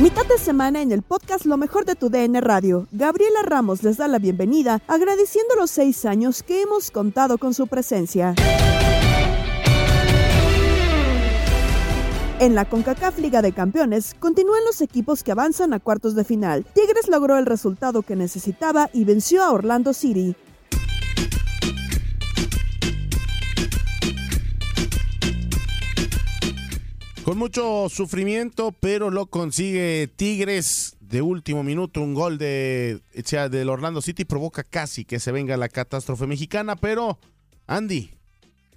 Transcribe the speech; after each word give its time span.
Mitad 0.00 0.24
de 0.26 0.38
semana 0.38 0.80
en 0.80 0.92
el 0.92 1.02
podcast 1.02 1.44
Lo 1.44 1.56
mejor 1.56 1.84
de 1.84 1.96
tu 1.96 2.08
DN 2.08 2.40
Radio. 2.40 2.86
Gabriela 2.92 3.42
Ramos 3.42 3.82
les 3.82 3.96
da 3.96 4.06
la 4.06 4.20
bienvenida 4.20 4.80
agradeciendo 4.86 5.56
los 5.56 5.72
seis 5.72 6.04
años 6.04 6.44
que 6.44 6.62
hemos 6.62 6.92
contado 6.92 7.36
con 7.36 7.52
su 7.52 7.66
presencia. 7.66 8.36
En 12.38 12.54
la 12.54 12.64
CONCACAF 12.64 13.18
Liga 13.18 13.42
de 13.42 13.50
Campeones 13.50 14.14
continúan 14.20 14.64
los 14.64 14.80
equipos 14.82 15.24
que 15.24 15.32
avanzan 15.32 15.72
a 15.72 15.80
cuartos 15.80 16.14
de 16.14 16.22
final. 16.22 16.64
Tigres 16.74 17.08
logró 17.08 17.36
el 17.36 17.46
resultado 17.46 18.02
que 18.02 18.14
necesitaba 18.14 18.90
y 18.92 19.02
venció 19.02 19.42
a 19.42 19.50
Orlando 19.50 19.92
City. 19.92 20.36
Con 27.28 27.36
mucho 27.36 27.90
sufrimiento, 27.90 28.72
pero 28.72 29.10
lo 29.10 29.26
consigue 29.26 30.08
Tigres 30.16 30.96
de 31.00 31.20
último 31.20 31.62
minuto. 31.62 32.00
Un 32.00 32.14
gol 32.14 32.38
de, 32.38 33.02
sea, 33.22 33.50
del 33.50 33.68
Orlando 33.68 34.00
City 34.00 34.24
provoca 34.24 34.64
casi 34.64 35.04
que 35.04 35.20
se 35.20 35.30
venga 35.30 35.58
la 35.58 35.68
catástrofe 35.68 36.26
mexicana, 36.26 36.74
pero 36.74 37.18
Andy, 37.66 38.10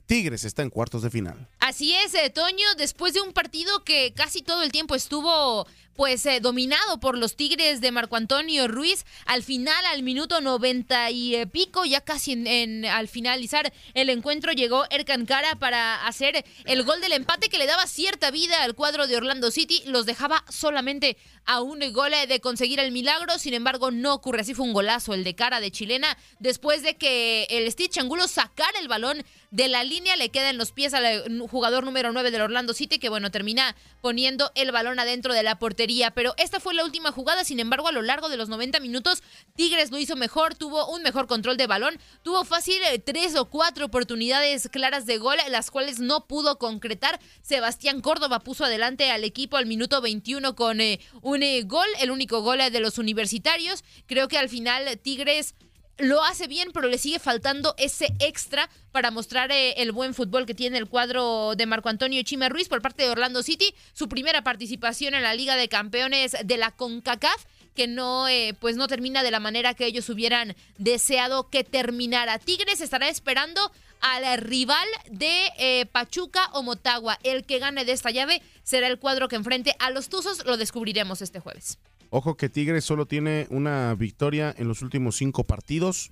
Tigres 0.06 0.44
está 0.44 0.64
en 0.64 0.70
cuartos 0.70 1.02
de 1.02 1.10
final. 1.10 1.48
Así 1.62 1.94
es, 1.94 2.14
eh, 2.14 2.30
Toño, 2.30 2.68
después 2.78 3.14
de 3.14 3.22
un 3.22 3.32
partido 3.32 3.86
que 3.86 4.12
casi 4.14 4.42
todo 4.42 4.64
el 4.64 4.74
tiempo 4.74 4.96
estuvo 4.96 5.66
pues 5.96 6.26
eh, 6.26 6.40
dominado 6.40 7.00
por 7.00 7.18
los 7.18 7.36
Tigres 7.36 7.82
de 7.82 7.92
Marco 7.92 8.16
Antonio 8.16 8.68
Ruiz. 8.68 9.06
Al 9.26 9.44
final, 9.44 9.86
al 9.86 10.04
minuto 10.04 10.42
noventa 10.42 11.12
y 11.12 11.36
eh, 11.36 11.48
pico, 11.48 11.86
ya 11.86 12.02
casi 12.02 12.34
en, 12.34 12.86
al 12.86 13.08
finalizar 13.08 13.74
el 13.94 14.10
encuentro, 14.10 14.52
llegó 14.52 14.86
Erkan 14.90 15.26
Cara 15.26 15.56
para 15.56 16.08
hacer 16.08 16.46
el 16.66 16.84
gol 16.84 17.02
del 17.02 17.14
empate 17.14 17.50
que 17.50 17.58
le 17.58 17.68
daba 17.68 17.88
cierta 17.88 18.32
vida 18.32 18.64
al 18.64 18.76
cuadro 18.76 19.08
de 19.08 19.18
Orlando 19.18 19.52
City. 19.52 19.84
Los 19.86 20.06
dejaba 20.06 20.44
solamente 20.50 21.18
a 21.46 21.62
un 21.62 21.80
gol 21.94 22.12
de 22.28 22.40
conseguir 22.40 22.80
el 22.80 22.92
milagro. 22.92 23.38
Sin 23.38 23.54
embargo, 23.54 23.92
no 23.92 24.14
ocurre. 24.14 24.42
Así 24.42 24.54
fue 24.54 24.66
un 24.66 24.74
golazo 24.74 25.14
el 25.14 25.24
de 25.24 25.36
cara 25.36 25.60
de 25.60 25.72
chilena. 25.72 26.18
Después 26.40 26.84
de 26.84 26.96
que 26.96 27.48
el 27.50 27.72
Stitch 27.72 27.98
Angulo 27.98 28.28
sacara 28.28 28.80
el 28.80 28.88
balón 28.88 29.24
de 29.52 29.68
la 29.68 29.84
línea, 29.84 30.16
le 30.16 30.30
queda 30.30 30.50
en 30.50 30.58
los 30.58 30.72
pies 30.72 30.94
al 30.94 31.40
jugador 31.50 31.84
número 31.84 32.12
9 32.12 32.32
del 32.32 32.42
Orlando 32.42 32.74
City, 32.74 33.00
que 33.00 33.10
bueno, 33.10 33.32
termina 33.32 33.76
poniendo 34.02 34.52
el 34.56 34.72
balón 34.72 35.00
adentro 35.00 35.34
de 35.34 35.44
la 35.44 35.60
portería. 35.60 35.81
Pero 36.14 36.34
esta 36.38 36.60
fue 36.60 36.74
la 36.74 36.84
última 36.84 37.12
jugada, 37.12 37.44
sin 37.44 37.60
embargo, 37.60 37.88
a 37.88 37.92
lo 37.92 38.02
largo 38.02 38.30
de 38.30 38.38
los 38.38 38.50
90 38.50 38.80
minutos, 38.80 39.24
Tigres 39.56 39.90
lo 39.90 39.98
hizo 39.98 40.16
mejor, 40.16 40.54
tuvo 40.54 40.88
un 40.88 41.02
mejor 41.02 41.26
control 41.28 41.58
de 41.58 41.66
balón, 41.66 41.98
tuvo 42.22 42.46
fácil 42.46 42.76
eh, 42.92 43.00
tres 43.00 43.36
o 43.36 43.46
cuatro 43.46 43.86
oportunidades 43.88 44.70
claras 44.72 45.06
de 45.06 45.18
gol, 45.18 45.38
las 45.50 45.72
cuales 45.72 46.00
no 46.00 46.28
pudo 46.28 46.60
concretar. 46.60 47.20
Sebastián 47.42 48.02
Córdoba 48.02 48.40
puso 48.40 48.66
adelante 48.66 49.10
al 49.10 49.24
equipo 49.24 49.58
al 49.58 49.66
minuto 49.66 50.02
21 50.02 50.56
con 50.56 50.82
eh, 50.82 51.00
un 51.22 51.42
eh, 51.42 51.64
gol, 51.64 51.88
el 52.00 52.12
único 52.12 52.42
gol 52.42 52.60
de 52.60 52.80
los 52.80 53.00
universitarios. 53.00 53.84
Creo 54.06 54.28
que 54.28 54.38
al 54.38 54.50
final 54.50 55.00
Tigres 55.02 55.56
lo 55.98 56.24
hace 56.24 56.48
bien, 56.48 56.70
pero 56.74 56.88
le 56.88 56.98
sigue 56.98 57.20
faltando 57.20 57.76
ese 57.78 58.14
extra 58.20 58.70
para 58.92 59.12
mostrar 59.12 59.52
eh, 59.52 59.74
el 59.78 59.92
buen 59.92 60.14
fútbol 60.14 60.46
que 60.46 60.54
tiene 60.54 60.78
el 60.78 60.88
cuadro 60.88 61.56
de 61.56 61.66
Marco 61.66 61.90
Antonio 61.90 62.22
Chima 62.24 62.50
Ruiz 62.50 62.68
por 62.68 62.82
parte 62.82 63.04
de 63.04 63.10
Orlando 63.10 63.44
City, 63.44 63.74
su 63.94 64.10
primera 64.10 64.44
participación 64.44 65.14
en 65.14 65.24
la 65.24 65.34
Liga 65.34 65.56
de 65.56 65.70
Campeones 65.70 66.36
de 66.44 66.58
la 66.58 66.72
CONCACAF 66.72 67.46
que 67.76 67.88
no 67.88 68.28
eh, 68.28 68.54
pues 68.60 68.76
no 68.76 68.88
termina 68.88 69.24
de 69.24 69.32
la 69.32 69.40
manera 69.40 69.74
que 69.74 69.86
ellos 69.86 70.10
hubieran 70.10 70.56
deseado 70.78 71.50
que 71.50 71.64
terminara. 71.64 72.38
Tigres 72.40 72.82
estará 72.82 73.08
esperando 73.08 73.72
al 74.02 74.38
rival 74.40 74.88
de 75.10 75.50
eh, 75.58 75.86
Pachuca 75.86 76.50
o 76.54 76.64
Motagua. 76.64 77.18
El 77.24 77.46
que 77.46 77.60
gane 77.60 77.86
de 77.86 77.94
esta 77.94 78.12
llave 78.12 78.42
será 78.64 78.88
el 78.88 79.00
cuadro 79.00 79.28
que 79.28 79.36
enfrente 79.36 79.76
a 79.80 79.90
los 79.90 80.10
Tuzos. 80.10 80.46
Lo 80.46 80.58
descubriremos 80.58 81.22
este 81.22 81.40
jueves. 81.40 81.78
Ojo 82.14 82.36
que 82.36 82.50
Tigres 82.50 82.84
solo 82.84 83.06
tiene 83.06 83.48
una 83.50 83.96
victoria 83.96 84.54
en 84.58 84.68
los 84.68 84.82
últimos 84.82 85.16
cinco 85.16 85.46
partidos. 85.46 86.12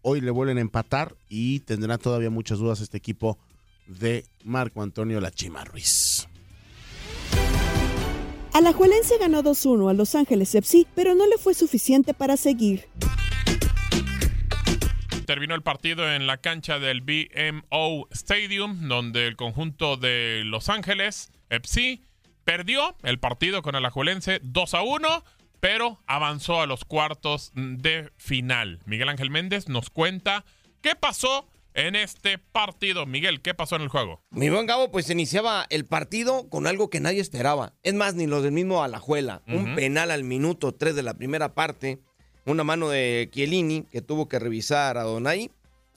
Hoy 0.00 0.22
le 0.22 0.30
vuelven 0.30 0.56
a 0.56 0.62
empatar 0.62 1.14
y 1.28 1.60
tendrá 1.60 1.98
todavía 1.98 2.30
muchas 2.30 2.58
dudas 2.58 2.80
este 2.80 2.96
equipo 2.96 3.38
de 3.86 4.24
Marco 4.44 4.82
Antonio 4.82 5.20
Lachima 5.20 5.62
Ruiz. 5.62 6.26
Alajuelense 8.54 9.18
ganó 9.18 9.42
2-1 9.42 9.90
a 9.90 9.92
Los 9.92 10.14
Ángeles 10.14 10.54
FC, 10.54 10.86
pero 10.94 11.14
no 11.14 11.26
le 11.26 11.36
fue 11.36 11.52
suficiente 11.52 12.14
para 12.14 12.38
seguir. 12.38 12.88
Terminó 15.26 15.54
el 15.54 15.62
partido 15.62 16.10
en 16.10 16.26
la 16.26 16.38
cancha 16.38 16.78
del 16.78 17.02
BMO 17.02 18.08
Stadium, 18.10 18.88
donde 18.88 19.26
el 19.26 19.36
conjunto 19.36 19.98
de 19.98 20.44
Los 20.46 20.70
Ángeles 20.70 21.30
FC 21.50 22.05
Perdió 22.46 22.94
el 23.02 23.18
partido 23.18 23.60
con 23.60 23.74
el 23.74 23.80
Alajuelense 23.80 24.38
2 24.44 24.74
a 24.74 24.82
1, 24.82 25.24
pero 25.58 25.98
avanzó 26.06 26.60
a 26.60 26.66
los 26.66 26.84
cuartos 26.84 27.50
de 27.56 28.12
final. 28.18 28.78
Miguel 28.86 29.08
Ángel 29.08 29.30
Méndez 29.30 29.68
nos 29.68 29.90
cuenta 29.90 30.44
qué 30.80 30.94
pasó 30.94 31.48
en 31.74 31.96
este 31.96 32.38
partido. 32.38 33.04
Miguel, 33.04 33.42
¿qué 33.42 33.52
pasó 33.52 33.74
en 33.74 33.82
el 33.82 33.88
juego? 33.88 34.22
Mi 34.30 34.48
buen 34.48 34.66
Gabo, 34.66 34.92
pues 34.92 35.10
iniciaba 35.10 35.66
el 35.70 35.86
partido 35.86 36.48
con 36.48 36.68
algo 36.68 36.88
que 36.88 37.00
nadie 37.00 37.20
esperaba. 37.20 37.74
Es 37.82 37.94
más, 37.94 38.14
ni 38.14 38.28
los 38.28 38.44
del 38.44 38.52
mismo 38.52 38.84
Alajuela. 38.84 39.42
Un 39.48 39.74
penal 39.74 40.12
al 40.12 40.22
minuto 40.22 40.70
3 40.72 40.94
de 40.94 41.02
la 41.02 41.14
primera 41.14 41.52
parte. 41.52 41.98
Una 42.44 42.62
mano 42.62 42.88
de 42.88 43.28
Chiellini 43.32 43.88
que 43.90 44.02
tuvo 44.02 44.28
que 44.28 44.38
revisar 44.38 44.98
a 44.98 45.02
Donay. 45.02 45.50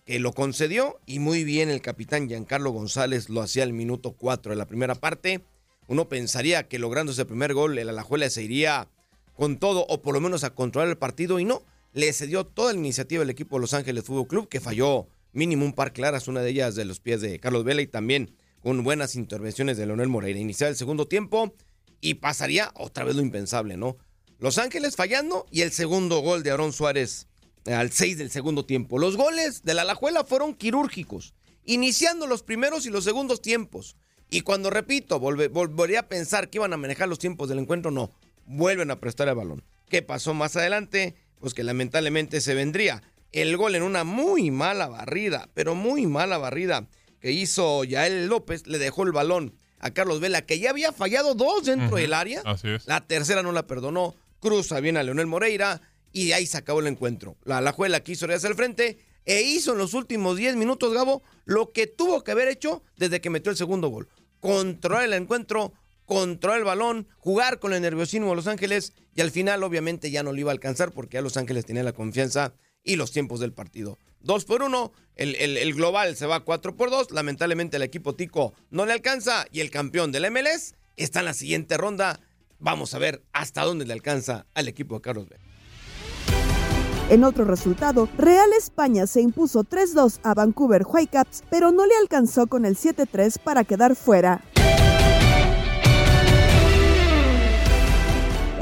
que 0.04 0.18
lo 0.18 0.34
concedió 0.34 1.00
y 1.06 1.20
muy 1.20 1.44
bien 1.44 1.70
el 1.70 1.82
capitán 1.82 2.28
Giancarlo 2.28 2.72
González 2.72 3.30
lo 3.30 3.42
hacía 3.42 3.62
al 3.62 3.74
minuto 3.74 4.14
4 4.14 4.54
de 4.54 4.56
la 4.56 4.66
primera 4.66 4.96
parte. 4.96 5.44
Uno 5.90 6.08
pensaría 6.08 6.68
que 6.68 6.78
logrando 6.78 7.12
ese 7.12 7.26
primer 7.26 7.56
gol 7.56 7.78
el 7.80 7.90
Alajuela 7.90 8.30
se 8.30 8.44
iría 8.44 8.88
con 9.34 9.58
todo 9.58 9.88
o 9.90 10.04
por 10.04 10.14
lo 10.14 10.22
menos 10.22 10.44
a 10.44 10.52
controlar 10.52 10.88
el 10.88 11.00
partido 11.00 11.40
y 11.40 11.46
no, 11.46 11.64
le 11.94 12.14
cedió 12.14 12.46
toda 12.46 12.74
la 12.74 12.80
iniciativa 12.80 13.24
el 13.24 13.30
equipo 13.32 13.56
de 13.56 13.62
Los 13.62 13.74
Ángeles 13.74 14.04
Fútbol 14.04 14.28
Club 14.28 14.50
que 14.50 14.60
falló 14.60 15.08
mínimo 15.34 15.66
un 15.66 15.74
par 15.74 15.92
claras, 15.92 16.28
una 16.28 16.42
de 16.42 16.52
ellas 16.52 16.76
de 16.76 16.86
los 16.86 17.00
pies 17.00 17.22
de 17.22 17.40
Carlos 17.40 17.64
Vela 17.64 17.82
y 17.82 17.88
también 17.88 18.36
con 18.62 18.84
buenas 18.84 19.16
intervenciones 19.16 19.78
de 19.78 19.88
Leonel 19.88 20.10
Moreira. 20.10 20.38
Iniciar 20.40 20.70
el 20.70 20.76
segundo 20.76 21.08
tiempo 21.08 21.56
y 22.02 22.14
pasaría 22.16 22.72
otra 22.76 23.04
vez 23.04 23.16
lo 23.16 23.24
impensable, 23.24 23.76
¿no? 23.76 23.98
Los 24.38 24.60
Ángeles 24.60 24.96
fallando 24.96 25.48
y 25.50 25.62
el 25.62 25.72
segundo 25.72 26.20
gol 26.20 26.44
de 26.44 26.52
Aarón 26.52 26.72
Suárez 26.72 27.28
al 27.66 27.92
6 27.92 28.20
del 28.20 28.30
segundo 28.30 28.64
tiempo. 28.64 29.00
Los 29.00 29.18
goles 29.18 29.64
de 29.64 29.74
la 29.74 29.82
Alajuela 29.82 30.24
fueron 30.24 30.54
quirúrgicos, 30.54 31.34
iniciando 31.66 32.28
los 32.28 32.44
primeros 32.44 32.86
y 32.86 32.92
los 32.92 33.06
segundos 33.06 33.42
tiempos. 33.42 33.96
Y 34.30 34.42
cuando 34.42 34.70
repito, 34.70 35.20
volvería 35.20 36.02
a 36.02 36.08
pensar 36.08 36.50
que 36.50 36.60
iban 36.60 36.74
a 36.74 36.78
manejar 36.78 37.10
los 37.10 37.20
tiempos 37.20 37.50
del 37.50 37.60
encuentro, 37.60 37.92
no, 37.92 38.12
vuelven 38.46 38.92
a 38.92 39.00
prestar 39.00 39.28
el 39.28 39.36
balón. 39.36 39.64
¿Qué 39.90 40.02
pasó 40.02 40.34
más 40.34 40.56
adelante? 40.56 41.16
Pues 41.40 41.54
que 41.54 41.64
lamentablemente 41.64 42.42
se 42.42 42.54
vendría 42.54 43.02
el 43.32 43.58
gol 43.58 43.76
en 43.76 43.84
una 43.84 44.04
muy 44.04 44.52
mala 44.52 44.88
barrida, 44.88 45.50
pero 45.54 45.76
muy 45.76 46.08
mala 46.08 46.38
barrida 46.38 46.88
que 47.20 47.32
hizo 47.32 47.84
Yael 47.84 48.28
López, 48.28 48.66
le 48.68 48.80
dejó 48.80 49.04
el 49.04 49.12
balón 49.12 49.56
a 49.80 49.92
Carlos 49.92 50.20
Vela, 50.20 50.42
que 50.42 50.60
ya 50.60 50.72
había 50.72 50.92
fallado 50.92 51.36
dos 51.36 51.66
dentro 51.66 51.98
del 51.98 52.14
área. 52.14 52.42
Así 52.46 52.70
es. 52.70 52.88
La 52.88 53.02
tercera 53.02 53.44
no 53.44 53.52
la 53.52 53.68
perdonó, 53.68 54.16
cruza 54.40 54.80
bien 54.80 54.98
a 54.98 55.04
Leonel 55.04 55.28
Moreira 55.28 55.82
y 56.12 56.32
ahí 56.32 56.46
se 56.46 56.58
acabó 56.58 56.80
el 56.80 56.88
encuentro. 56.88 57.38
La 57.46 57.58
Alajuela 57.58 58.02
quiso 58.02 58.26
hacia 58.26 58.50
el 58.50 58.56
frente 58.56 59.00
e 59.26 59.42
hizo 59.42 59.74
en 59.74 59.78
los 59.78 59.94
últimos 59.94 60.38
10 60.38 60.56
minutos, 60.56 60.94
Gabo, 60.94 61.24
lo 61.46 61.72
que 61.72 61.88
tuvo 61.88 62.24
que 62.24 62.32
haber 62.32 62.48
hecho 62.48 62.84
desde 62.98 63.22
que 63.22 63.30
metió 63.30 63.52
el 63.52 63.58
segundo 63.58 63.90
gol. 63.90 64.10
Controlar 64.40 65.06
el 65.06 65.14
encuentro, 65.14 65.74
controlar 66.06 66.60
el 66.60 66.66
balón, 66.66 67.08
jugar 67.18 67.60
con 67.60 67.74
el 67.74 67.82
nerviosismo 67.82 68.30
de 68.30 68.36
Los 68.36 68.48
Ángeles 68.48 68.94
y 69.16 69.22
al 69.22 69.32
final 69.32 69.64
obviamente 69.64 70.12
ya 70.12 70.24
no 70.24 70.32
lo 70.32 70.40
iba 70.40 70.52
a 70.52 70.54
alcanzar 70.54 70.92
porque 70.92 71.16
ya 71.16 71.22
Los 71.22 71.38
Ángeles 71.38 71.66
tenía 71.66 71.84
la 71.84 71.94
confianza 71.94 72.54
y 72.84 72.96
los 72.96 73.12
tiempos 73.12 73.40
del 73.40 73.54
partido. 73.54 73.98
Dos 74.22 74.46
por 74.46 74.64
uno, 74.64 74.92
el, 75.16 75.36
el, 75.36 75.74
global 75.74 76.16
se 76.16 76.26
va 76.26 76.44
cuatro 76.44 76.76
por 76.76 76.90
dos. 76.90 77.12
Lamentablemente 77.12 77.78
el 77.78 77.84
equipo 77.84 78.16
Tico 78.16 78.54
no 78.70 78.86
le 78.86 78.94
alcanza 78.94 79.46
y 79.52 79.62
el 79.62 79.72
campeón 79.72 80.12
del 80.12 80.30
MLS 80.32 80.76
está 80.98 81.20
en 81.20 81.26
la 81.26 81.34
siguiente 81.34 81.78
ronda. 81.78 82.20
Vamos 82.60 82.94
a 82.94 83.00
ver 83.00 83.24
hasta 83.32 83.64
dónde 83.64 83.86
le 83.86 83.94
alcanza 83.94 84.46
al 84.54 84.68
equipo 84.68 84.96
de 84.96 85.02
Carlos 85.02 85.30
B. 85.30 85.49
En 87.10 87.24
otro 87.24 87.44
resultado, 87.44 88.08
Real 88.20 88.52
España 88.56 89.08
se 89.08 89.22
impuso 89.22 89.64
3-2 89.64 90.20
a 90.22 90.36
Vancouver 90.36 90.86
Whitecaps, 90.88 91.42
pero 91.50 91.72
no 91.72 91.88
le 91.88 91.96
alcanzó 91.96 92.46
con 92.46 92.66
el 92.66 92.78
7-3 92.78 93.40
para 93.40 93.64
quedar 93.64 93.96
fuera. 93.96 94.42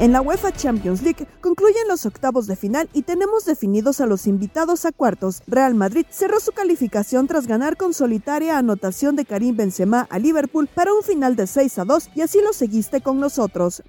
En 0.00 0.12
la 0.12 0.22
UEFA 0.22 0.52
Champions 0.52 1.02
League 1.02 1.26
concluyen 1.42 1.88
los 1.88 2.06
octavos 2.06 2.46
de 2.46 2.56
final 2.56 2.88
y 2.94 3.02
tenemos 3.02 3.44
definidos 3.44 4.00
a 4.00 4.06
los 4.06 4.26
invitados 4.26 4.86
a 4.86 4.92
cuartos. 4.92 5.42
Real 5.46 5.74
Madrid 5.74 6.06
cerró 6.08 6.40
su 6.40 6.52
calificación 6.52 7.26
tras 7.26 7.48
ganar 7.48 7.76
con 7.76 7.92
solitaria 7.92 8.56
anotación 8.56 9.14
de 9.16 9.26
Karim 9.26 9.56
Benzema 9.56 10.06
a 10.08 10.18
Liverpool 10.18 10.68
para 10.72 10.94
un 10.94 11.02
final 11.02 11.36
de 11.36 11.48
6 11.48 11.80
a 11.80 11.84
2 11.84 12.10
y 12.14 12.22
así 12.22 12.40
lo 12.40 12.54
seguiste 12.54 13.02
con 13.02 13.20
nosotros. 13.20 13.82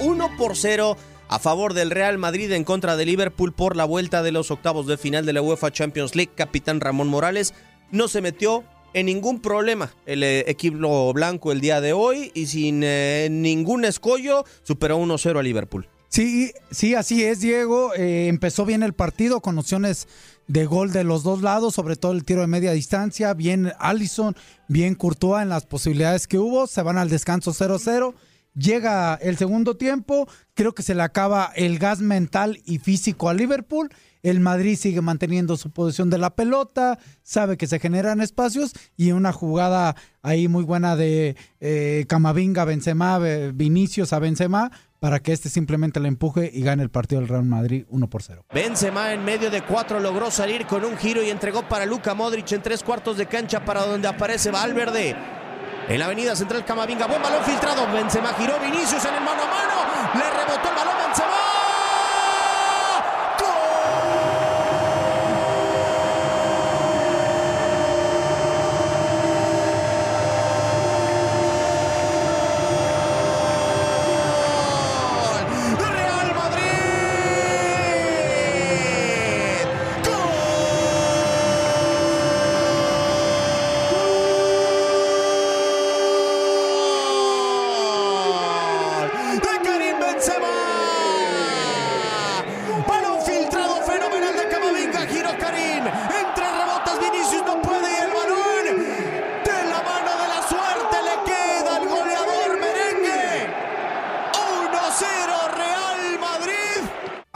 1 0.00 0.36
por 0.36 0.56
0 0.56 0.96
a 1.28 1.38
favor 1.38 1.74
del 1.74 1.90
Real 1.90 2.18
Madrid 2.18 2.50
en 2.52 2.64
contra 2.64 2.96
de 2.96 3.04
Liverpool 3.04 3.52
por 3.52 3.76
la 3.76 3.84
vuelta 3.84 4.22
de 4.22 4.32
los 4.32 4.50
octavos 4.50 4.86
de 4.86 4.96
final 4.96 5.26
de 5.26 5.32
la 5.32 5.42
UEFA 5.42 5.70
Champions 5.70 6.14
League. 6.14 6.32
Capitán 6.34 6.80
Ramón 6.80 7.08
Morales 7.08 7.54
no 7.90 8.08
se 8.08 8.20
metió 8.20 8.64
en 8.94 9.06
ningún 9.06 9.40
problema 9.40 9.92
el 10.06 10.22
eh, 10.22 10.44
equipo 10.48 11.12
blanco 11.12 11.52
el 11.52 11.60
día 11.60 11.80
de 11.80 11.92
hoy 11.92 12.30
y 12.34 12.46
sin 12.46 12.82
eh, 12.82 13.28
ningún 13.30 13.84
escollo 13.84 14.44
superó 14.62 14.98
1-0 14.98 15.38
a 15.38 15.42
Liverpool. 15.42 15.88
Sí, 16.08 16.52
sí, 16.70 16.94
así 16.94 17.22
es, 17.22 17.40
Diego. 17.40 17.94
Eh, 17.94 18.28
empezó 18.28 18.64
bien 18.64 18.82
el 18.82 18.94
partido 18.94 19.40
con 19.40 19.58
opciones 19.58 20.08
de 20.46 20.64
gol 20.64 20.90
de 20.90 21.04
los 21.04 21.22
dos 21.22 21.42
lados, 21.42 21.74
sobre 21.74 21.96
todo 21.96 22.12
el 22.12 22.24
tiro 22.24 22.40
de 22.40 22.46
media 22.46 22.72
distancia. 22.72 23.34
Bien 23.34 23.72
Allison, 23.78 24.34
bien 24.68 24.94
Courtois 24.94 25.42
en 25.42 25.50
las 25.50 25.66
posibilidades 25.66 26.26
que 26.26 26.38
hubo. 26.38 26.66
Se 26.66 26.82
van 26.82 26.96
al 26.96 27.10
descanso 27.10 27.52
0-0. 27.52 28.14
Llega 28.54 29.14
el 29.14 29.36
segundo 29.36 29.76
tiempo. 29.76 30.28
Creo 30.54 30.74
que 30.74 30.82
se 30.82 30.94
le 30.94 31.02
acaba 31.02 31.52
el 31.54 31.78
gas 31.78 32.00
mental 32.00 32.60
y 32.64 32.78
físico 32.78 33.28
a 33.28 33.34
Liverpool 33.34 33.90
el 34.22 34.40
Madrid 34.40 34.76
sigue 34.76 35.00
manteniendo 35.00 35.56
su 35.56 35.70
posición 35.70 36.10
de 36.10 36.18
la 36.18 36.34
pelota, 36.34 36.98
sabe 37.22 37.56
que 37.56 37.66
se 37.66 37.78
generan 37.78 38.20
espacios 38.20 38.72
y 38.96 39.12
una 39.12 39.32
jugada 39.32 39.96
ahí 40.22 40.48
muy 40.48 40.64
buena 40.64 40.96
de 40.96 41.36
eh, 41.60 42.04
Camavinga, 42.08 42.64
Benzema, 42.64 43.18
Vinicius 43.18 44.12
a 44.12 44.18
Benzema 44.18 44.70
para 44.98 45.20
que 45.20 45.32
este 45.32 45.48
simplemente 45.48 46.00
le 46.00 46.08
empuje 46.08 46.50
y 46.52 46.62
gane 46.62 46.82
el 46.82 46.90
partido 46.90 47.20
del 47.20 47.28
Real 47.28 47.44
Madrid 47.44 47.84
1 47.88 48.10
por 48.10 48.22
0. 48.22 48.44
Benzema 48.52 49.12
en 49.12 49.24
medio 49.24 49.50
de 49.50 49.62
cuatro 49.62 50.00
logró 50.00 50.30
salir 50.30 50.66
con 50.66 50.84
un 50.84 50.96
giro 50.96 51.22
y 51.22 51.30
entregó 51.30 51.68
para 51.68 51.86
Luca 51.86 52.14
Modric 52.14 52.50
en 52.52 52.62
tres 52.62 52.82
cuartos 52.82 53.16
de 53.16 53.26
cancha 53.26 53.64
para 53.64 53.86
donde 53.86 54.08
aparece 54.08 54.50
Valverde. 54.50 55.14
En 55.88 55.98
la 55.98 56.04
avenida 56.04 56.36
central 56.36 56.66
Camavinga, 56.66 57.06
buen 57.06 57.22
balón 57.22 57.42
filtrado, 57.44 57.90
Benzema 57.90 58.34
giró, 58.34 58.60
Vinicius 58.60 59.02
en 59.06 59.14
el 59.14 59.22
mano 59.22 59.40
a 59.42 59.46
mano, 59.46 60.20
le 60.20 60.30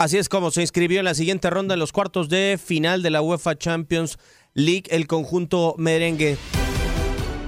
Así 0.03 0.19
es 0.19 0.29
como 0.29 0.51
se 0.51 0.63
inscribió 0.63 0.99
en 0.99 1.05
la 1.05 1.15
siguiente 1.15 1.49
ronda 1.49 1.75
en 1.75 1.79
los 1.79 1.93
cuartos 1.93 2.29
de 2.29 2.59
final 2.61 3.05
de 3.05 3.11
la 3.11 3.23
UEFA 3.23 3.57
Champions 3.57 4.19
League 4.53 4.87
el 4.91 5.07
conjunto 5.07 5.77
merengue. 5.79 6.37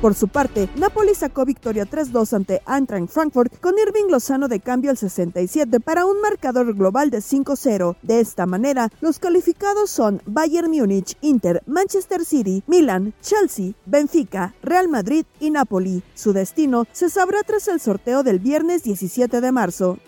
Por 0.01 0.15
su 0.15 0.29
parte, 0.29 0.69
Napoli 0.77 1.17
sacó 1.17 1.45
victoria 1.45 1.85
3-2 1.85 2.33
ante 2.33 2.63
Eintracht 2.69 3.09
Frankfurt 3.09 3.59
con 3.59 3.75
Irving 3.77 4.09
Lozano 4.09 4.47
de 4.47 4.61
cambio 4.61 4.93
al 4.93 4.97
67 4.97 5.81
para 5.81 6.07
un 6.07 6.21
marcador 6.21 6.73
global 6.77 7.11
de 7.11 7.19
5-0. 7.19 7.97
De 8.03 8.21
esta 8.21 8.47
manera, 8.47 8.89
los 9.01 9.19
calificados 9.19 9.91
son 9.91 10.23
Bayern 10.25 10.71
Múnich, 10.71 11.17
Inter, 11.23 11.61
Manchester 11.67 12.25
City, 12.25 12.63
Milan, 12.69 13.15
Chelsea, 13.21 13.73
Benfica, 13.85 14.55
Real 14.63 14.87
Madrid 14.87 15.27
y 15.41 15.51
Napoli. 15.51 16.05
Su 16.15 16.33
destino 16.33 16.87
se 16.93 17.11
sabrá 17.11 17.43
tras 17.43 17.67
el 17.67 17.81
sorteo 17.81 18.23
del 18.23 18.39
viernes 18.39 18.85
17 18.85 19.41
de 19.41 19.51
marzo. 19.51 19.99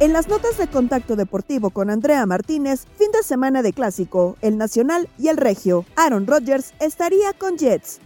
En 0.00 0.12
las 0.12 0.28
notas 0.28 0.56
de 0.58 0.68
contacto 0.68 1.16
deportivo 1.16 1.70
con 1.70 1.90
Andrea 1.90 2.24
Martínez, 2.24 2.86
fin 2.96 3.10
de 3.10 3.24
semana 3.24 3.62
de 3.62 3.72
clásico, 3.72 4.36
el 4.42 4.56
Nacional 4.56 5.08
y 5.18 5.26
el 5.26 5.36
Regio. 5.36 5.84
Aaron 5.96 6.28
Rodgers 6.28 6.72
estaría 6.78 7.32
con 7.32 7.58
Jets. 7.58 7.98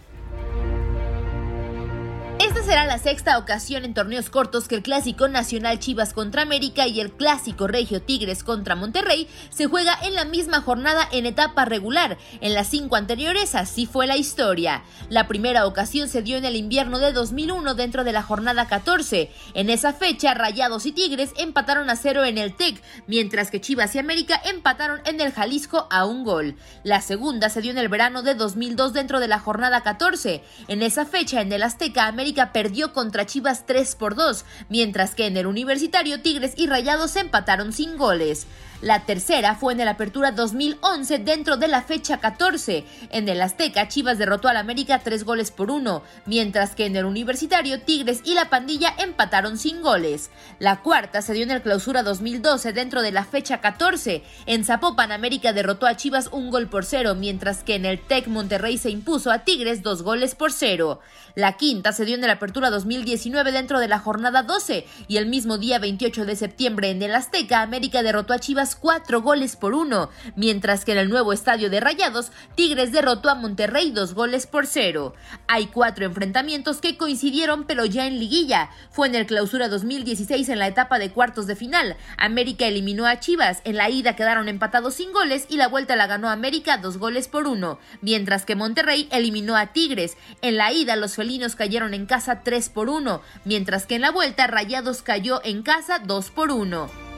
Esta 2.39 2.63
será 2.63 2.85
la 2.85 2.97
sexta 2.97 3.37
ocasión 3.37 3.85
en 3.85 3.93
torneos 3.93 4.31
cortos 4.31 4.67
que 4.67 4.75
el 4.75 4.81
clásico 4.81 5.27
nacional 5.27 5.79
Chivas 5.79 6.13
contra 6.13 6.41
América 6.41 6.87
y 6.87 6.99
el 6.99 7.11
clásico 7.11 7.67
Regio 7.67 8.01
Tigres 8.01 8.43
contra 8.43 8.75
Monterrey 8.75 9.27
se 9.49 9.67
juega 9.67 9.95
en 10.01 10.15
la 10.15 10.25
misma 10.25 10.61
jornada 10.61 11.07
en 11.11 11.27
etapa 11.27 11.65
regular. 11.65 12.17
En 12.41 12.55
las 12.55 12.67
cinco 12.67 12.95
anteriores 12.95 13.53
así 13.53 13.85
fue 13.85 14.07
la 14.07 14.17
historia. 14.17 14.83
La 15.09 15.27
primera 15.27 15.67
ocasión 15.67 16.09
se 16.09 16.23
dio 16.23 16.37
en 16.37 16.45
el 16.45 16.55
invierno 16.55 16.97
de 16.97 17.13
2001 17.13 17.75
dentro 17.75 18.03
de 18.03 18.11
la 18.11 18.23
jornada 18.23 18.67
14. 18.67 19.31
En 19.53 19.69
esa 19.69 19.93
fecha, 19.93 20.33
Rayados 20.33 20.87
y 20.87 20.91
Tigres 20.91 21.33
empataron 21.37 21.89
a 21.91 21.95
cero 21.95 22.25
en 22.25 22.39
el 22.39 22.55
TEC, 22.55 22.81
mientras 23.05 23.51
que 23.51 23.61
Chivas 23.61 23.93
y 23.95 23.99
América 23.99 24.41
empataron 24.45 25.01
en 25.05 25.21
el 25.21 25.31
Jalisco 25.31 25.87
a 25.91 26.05
un 26.05 26.23
gol. 26.23 26.55
La 26.83 26.99
segunda 27.01 27.49
se 27.49 27.61
dio 27.61 27.71
en 27.71 27.77
el 27.77 27.89
verano 27.89 28.23
de 28.23 28.33
2002 28.33 28.91
dentro 28.91 29.19
de 29.19 29.27
la 29.27 29.39
jornada 29.39 29.81
14. 29.81 30.43
En 30.67 30.81
esa 30.81 31.05
fecha, 31.05 31.39
en 31.41 31.51
el 31.53 31.61
Azteca, 31.61 32.07
América 32.07 32.22
Perdió 32.53 32.93
contra 32.93 33.25
Chivas 33.25 33.65
3 33.65 33.95
por 33.95 34.15
2, 34.15 34.45
mientras 34.69 35.13
que 35.13 35.27
en 35.27 35.35
el 35.35 35.45
Universitario 35.45 36.21
Tigres 36.21 36.53
y 36.55 36.67
Rayados 36.67 37.17
empataron 37.17 37.73
sin 37.73 37.97
goles. 37.97 38.47
La 38.83 39.05
tercera 39.05 39.55
fue 39.55 39.71
en 39.71 39.79
el 39.79 39.87
Apertura 39.87 40.31
2011 40.31 41.19
dentro 41.19 41.55
de 41.55 41.69
la 41.69 41.83
fecha 41.83 42.17
14. 42.17 42.83
En 43.11 43.29
el 43.29 43.41
Azteca, 43.41 43.87
Chivas 43.87 44.17
derrotó 44.17 44.49
al 44.49 44.57
América 44.57 44.99
3 44.99 45.23
goles 45.23 45.51
por 45.51 45.71
1, 45.71 46.03
mientras 46.25 46.75
que 46.75 46.85
en 46.85 46.97
el 46.97 47.05
Universitario, 47.05 47.79
Tigres 47.79 48.19
y 48.25 48.33
la 48.33 48.49
Pandilla 48.49 48.93
empataron 48.97 49.57
sin 49.57 49.81
goles. 49.81 50.31
La 50.59 50.81
cuarta 50.81 51.21
se 51.21 51.31
dio 51.31 51.43
en 51.43 51.51
el 51.51 51.61
Clausura 51.61 52.03
2012 52.03 52.73
dentro 52.73 53.01
de 53.01 53.13
la 53.13 53.23
fecha 53.23 53.61
14. 53.61 54.21
En 54.47 54.65
Zapopan, 54.65 55.13
América 55.13 55.53
derrotó 55.53 55.87
a 55.87 55.95
Chivas 55.95 56.27
un 56.33 56.51
gol 56.51 56.67
por 56.67 56.83
cero, 56.83 57.15
mientras 57.15 57.63
que 57.63 57.75
en 57.75 57.85
el 57.85 58.01
TEC 58.01 58.27
Monterrey 58.27 58.77
se 58.77 58.89
impuso 58.89 59.31
a 59.31 59.45
Tigres 59.45 59.81
dos 59.81 60.03
goles 60.03 60.35
por 60.35 60.51
cero. 60.51 60.99
La 61.35 61.53
quinta 61.53 61.93
se 61.93 62.03
dio 62.03 62.15
en 62.15 62.23
el 62.25 62.29
Apertura 62.29 62.69
2019 62.69 63.53
dentro 63.53 63.79
de 63.79 63.87
la 63.87 63.99
jornada 63.99 64.43
12 64.43 64.85
y 65.07 65.15
el 65.15 65.27
mismo 65.27 65.57
día 65.57 65.79
28 65.79 66.25
de 66.25 66.35
septiembre 66.35 66.89
en 66.89 67.01
el 67.01 67.15
Azteca, 67.15 67.61
América 67.61 68.03
derrotó 68.03 68.33
a 68.33 68.39
Chivas 68.39 68.72
cuatro 68.75 69.21
goles 69.21 69.55
por 69.55 69.73
uno, 69.73 70.09
mientras 70.35 70.85
que 70.85 70.91
en 70.93 70.97
el 70.97 71.09
nuevo 71.09 71.33
estadio 71.33 71.69
de 71.69 71.79
Rayados, 71.79 72.31
Tigres 72.55 72.91
derrotó 72.91 73.29
a 73.29 73.35
Monterrey 73.35 73.91
dos 73.91 74.13
goles 74.13 74.47
por 74.47 74.67
cero. 74.67 75.13
Hay 75.47 75.67
cuatro 75.67 76.05
enfrentamientos 76.05 76.81
que 76.81 76.97
coincidieron 76.97 77.65
pero 77.65 77.85
ya 77.85 78.07
en 78.07 78.19
liguilla. 78.19 78.69
Fue 78.91 79.07
en 79.07 79.15
el 79.15 79.25
clausura 79.25 79.69
2016 79.69 80.49
en 80.49 80.59
la 80.59 80.67
etapa 80.67 80.99
de 80.99 81.11
cuartos 81.11 81.47
de 81.47 81.55
final. 81.55 81.95
América 82.17 82.65
eliminó 82.65 83.05
a 83.05 83.19
Chivas, 83.19 83.61
en 83.63 83.77
la 83.77 83.89
ida 83.89 84.15
quedaron 84.15 84.47
empatados 84.47 84.95
sin 84.95 85.11
goles 85.13 85.45
y 85.49 85.57
la 85.57 85.67
vuelta 85.67 85.95
la 85.95 86.07
ganó 86.07 86.29
América 86.29 86.77
dos 86.77 86.97
goles 86.97 87.27
por 87.27 87.47
uno, 87.47 87.79
mientras 88.01 88.45
que 88.45 88.55
Monterrey 88.55 89.07
eliminó 89.11 89.55
a 89.55 89.67
Tigres. 89.67 90.17
En 90.41 90.57
la 90.57 90.71
ida 90.71 90.95
los 90.95 91.15
felinos 91.15 91.55
cayeron 91.55 91.93
en 91.93 92.05
casa 92.05 92.41
3 92.43 92.69
por 92.69 92.89
1, 92.89 93.21
mientras 93.45 93.85
que 93.85 93.95
en 93.95 94.01
la 94.01 94.11
vuelta 94.11 94.47
Rayados 94.47 95.01
cayó 95.01 95.41
en 95.43 95.63
casa 95.63 95.99
2 95.99 96.31
por 96.31 96.51
1. 96.51 97.12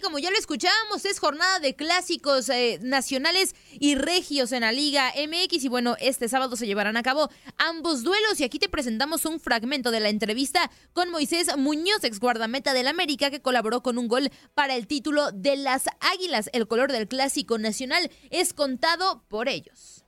Como 0.00 0.18
ya 0.18 0.30
lo 0.30 0.38
escuchábamos, 0.38 1.04
es 1.04 1.18
jornada 1.18 1.58
de 1.58 1.74
clásicos 1.74 2.48
eh, 2.48 2.78
nacionales 2.82 3.54
y 3.72 3.96
regios 3.96 4.52
en 4.52 4.62
la 4.62 4.72
Liga 4.72 5.12
MX 5.14 5.64
y 5.64 5.68
bueno, 5.68 5.96
este 6.00 6.28
sábado 6.28 6.56
se 6.56 6.66
llevarán 6.66 6.96
a 6.96 7.02
cabo 7.02 7.28
ambos 7.58 8.02
duelos 8.02 8.40
y 8.40 8.44
aquí 8.44 8.58
te 8.58 8.68
presentamos 8.68 9.26
un 9.26 9.40
fragmento 9.40 9.90
de 9.90 10.00
la 10.00 10.08
entrevista 10.08 10.70
con 10.92 11.10
Moisés 11.10 11.54
Muñoz, 11.56 12.02
ex 12.04 12.18
guardameta 12.18 12.72
del 12.72 12.88
América, 12.88 13.30
que 13.30 13.42
colaboró 13.42 13.82
con 13.82 13.98
un 13.98 14.08
gol 14.08 14.30
para 14.54 14.74
el 14.74 14.86
título 14.86 15.32
de 15.32 15.56
las 15.56 15.84
Águilas. 16.14 16.48
El 16.52 16.66
color 16.66 16.92
del 16.92 17.06
clásico 17.06 17.58
nacional 17.58 18.10
es 18.30 18.54
contado 18.54 19.24
por 19.28 19.48
ellos. 19.48 20.04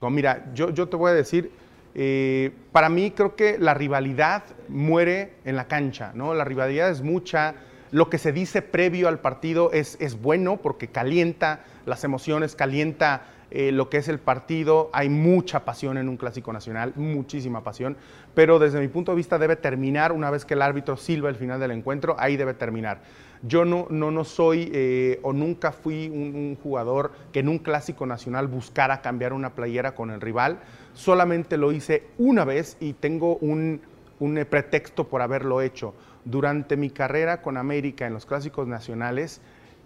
Mira, 0.00 0.52
yo, 0.54 0.72
te 0.72 0.96
voy 0.96 1.10
a 1.10 1.14
decir, 1.14 1.50
eh, 1.94 2.52
para 2.72 2.88
mí 2.88 3.12
creo 3.12 3.36
que 3.36 3.58
la 3.58 3.74
rivalidad 3.74 4.44
muere 4.68 5.34
en 5.44 5.56
la 5.56 5.68
cancha, 5.68 6.12
¿no? 6.14 6.34
La 6.34 6.44
rivalidad 6.44 6.90
es 6.90 7.02
mucha 7.02 7.54
lo 7.90 8.10
que 8.10 8.18
se 8.18 8.32
dice 8.32 8.62
previo 8.62 9.08
al 9.08 9.20
partido 9.20 9.72
es, 9.72 9.96
es 10.00 10.20
bueno 10.20 10.58
porque 10.58 10.88
calienta 10.88 11.64
las 11.86 12.04
emociones, 12.04 12.54
calienta 12.54 13.22
eh, 13.50 13.72
lo 13.72 13.88
que 13.88 13.96
es 13.96 14.08
el 14.08 14.18
partido. 14.18 14.90
Hay 14.92 15.08
mucha 15.08 15.64
pasión 15.64 15.96
en 15.96 16.08
un 16.08 16.18
clásico 16.18 16.52
nacional, 16.52 16.92
muchísima 16.96 17.64
pasión, 17.64 17.96
pero 18.34 18.58
desde 18.58 18.80
mi 18.80 18.88
punto 18.88 19.12
de 19.12 19.16
vista 19.16 19.38
debe 19.38 19.56
terminar 19.56 20.12
una 20.12 20.30
vez 20.30 20.44
que 20.44 20.54
el 20.54 20.62
árbitro 20.62 20.96
silba 20.96 21.30
el 21.30 21.36
final 21.36 21.58
del 21.58 21.70
encuentro, 21.70 22.16
ahí 22.18 22.36
debe 22.36 22.54
terminar. 22.54 23.00
Yo 23.42 23.64
no, 23.64 23.86
no, 23.88 24.10
no 24.10 24.24
soy 24.24 24.70
eh, 24.74 25.20
o 25.22 25.32
nunca 25.32 25.72
fui 25.72 26.08
un, 26.08 26.56
jugador 26.62 27.12
que 27.32 27.40
en 27.40 27.48
un 27.48 27.58
clásico 27.58 28.04
nacional 28.04 28.48
buscara 28.48 29.00
cambiar 29.00 29.32
una 29.32 29.54
playera 29.54 29.94
con 29.94 30.10
el 30.10 30.20
rival, 30.20 30.58
solamente 30.92 31.56
lo 31.56 31.72
hice 31.72 32.04
una 32.18 32.44
vez 32.44 32.76
y 32.80 32.94
tengo 32.94 33.36
un, 33.36 33.80
un 34.18 34.46
pretexto 34.50 35.08
por 35.08 35.22
haberlo 35.22 35.60
hecho 35.60 35.94
durante 36.30 36.76
mi 36.76 36.90
carrera 36.90 37.40
con 37.40 37.56
América 37.56 38.06
en 38.06 38.12
los 38.12 38.26
clásicos 38.26 38.68
nacionales, 38.68 39.40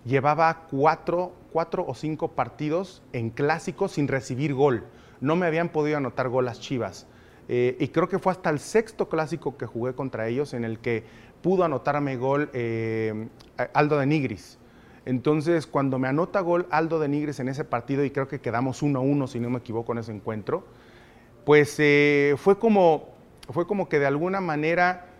llevaba 0.04 0.66
cuatro, 0.70 1.34
o 1.54 1.94
cinco 1.94 2.32
partidos 2.32 3.02
en 3.12 3.30
clásicos 3.30 3.92
sin 3.92 4.08
recibir 4.08 4.54
gol. 4.54 4.84
No 5.20 5.36
me 5.36 5.46
habían 5.46 5.68
podido 5.68 5.98
anotar 5.98 6.28
gol 6.28 6.46
las 6.46 6.60
Chivas. 6.60 7.06
Eh, 7.48 7.76
y 7.78 7.88
creo 7.88 8.08
que 8.08 8.18
fue 8.18 8.32
hasta 8.32 8.50
el 8.50 8.58
sexto 8.58 9.08
clásico 9.08 9.56
que 9.56 9.66
jugué 9.66 9.94
contra 9.94 10.26
ellos 10.28 10.54
en 10.54 10.64
el 10.64 10.78
que 10.78 11.04
pudo 11.42 11.64
anotarme 11.64 12.16
gol 12.16 12.50
eh, 12.52 13.28
Aldo 13.74 13.98
de 13.98 14.06
Nigris. 14.06 14.58
Entonces, 15.04 15.66
cuando 15.66 15.98
me 15.98 16.08
anota 16.08 16.40
gol 16.40 16.66
Aldo 16.70 16.98
de 16.98 17.08
Nigris 17.08 17.40
en 17.40 17.48
ese 17.48 17.64
partido, 17.64 18.04
y 18.04 18.10
creo 18.10 18.28
que 18.28 18.40
quedamos 18.40 18.82
1 18.82 18.98
a 18.98 19.02
1, 19.02 19.26
si 19.26 19.40
no 19.40 19.50
me 19.50 19.58
equivoco, 19.58 19.92
en 19.92 19.98
ese 19.98 20.12
encuentro, 20.12 20.64
pues 21.44 21.76
eh, 21.78 22.34
fue, 22.36 22.58
como, 22.58 23.08
fue 23.50 23.66
como 23.66 23.88
que 23.88 23.98
de 23.98 24.06
alguna 24.06 24.40
manera 24.40 25.11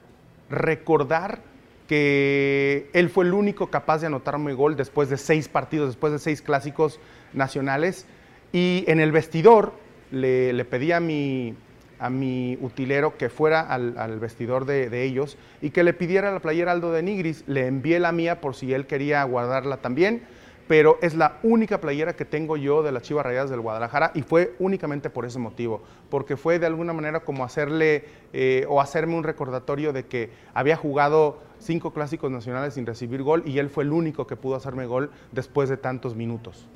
recordar 0.52 1.40
que 1.88 2.88
él 2.92 3.11
fue 3.11 3.25
el 3.25 3.35
único 3.35 3.66
capaz 3.68 3.99
de 3.99 4.06
anotarme 4.06 4.54
gol 4.54 4.76
después 4.76 5.09
de 5.09 5.16
seis 5.16 5.49
partidos, 5.49 5.88
después 5.88 6.12
de 6.12 6.18
seis 6.18 6.40
clásicos 6.42 7.00
nacionales. 7.32 8.06
Y 8.52 8.85
en 8.87 9.00
el 9.00 9.11
vestidor 9.11 9.73
le, 10.11 10.64
pedí 10.64 10.92
a 10.92 11.00
mi, 11.00 11.54
a 11.99 12.11
mi 12.11 12.56
utilero 12.61 13.16
que 13.16 13.28
fuera 13.28 13.61
al, 13.61 14.21
vestidor 14.21 14.66
de, 14.66 14.90
de, 14.90 15.02
ellos 15.02 15.37
y 15.61 15.71
que 15.71 15.82
le 15.82 15.94
pidiera 15.94 16.30
la 16.30 16.40
playera 16.40 16.73
Aldo 16.73 16.92
de 16.92 17.02
Nigris. 17.02 17.44
Le 17.47 17.66
envié 17.66 17.99
la 17.99 18.12
mía 18.12 18.40
por 18.40 18.54
si 18.54 18.73
él 18.73 18.87
quería 18.87 19.25
guardarla 19.25 19.78
también 19.78 20.23
pero 20.72 20.96
es 21.02 21.14
la 21.14 21.36
única 21.42 21.82
playera 21.82 22.16
que 22.16 22.24
tengo 22.24 22.56
yo 22.56 22.82
de 22.82 22.92
las 22.92 23.02
Chivas 23.02 23.26
Rayadas 23.26 23.50
del 23.50 23.60
Guadalajara 23.60 24.10
y 24.14 24.22
fue 24.22 24.54
únicamente 24.58 25.10
por 25.10 25.26
ese 25.26 25.38
motivo, 25.38 25.82
porque 26.08 26.38
fue 26.38 26.58
de 26.58 26.64
alguna 26.64 26.94
manera 26.94 27.20
como 27.20 27.44
hacerle 27.44 28.06
eh, 28.32 28.64
o 28.70 28.80
hacerme 28.80 29.14
un 29.14 29.22
recordatorio 29.22 29.92
de 29.92 30.06
que 30.06 30.30
había 30.54 30.76
jugado 30.76 31.40
cinco 31.58 31.92
clásicos 31.92 32.30
nacionales 32.30 32.72
sin 32.72 32.86
recibir 32.86 33.22
gol 33.22 33.42
y 33.44 33.58
él 33.58 33.68
fue 33.68 33.84
el 33.84 33.92
único 33.92 34.26
que 34.26 34.34
pudo 34.34 34.56
hacerme 34.56 34.86
gol 34.86 35.10
después 35.30 35.68
de 35.68 35.76
tantos 35.76 36.16
minutos. 36.16 36.66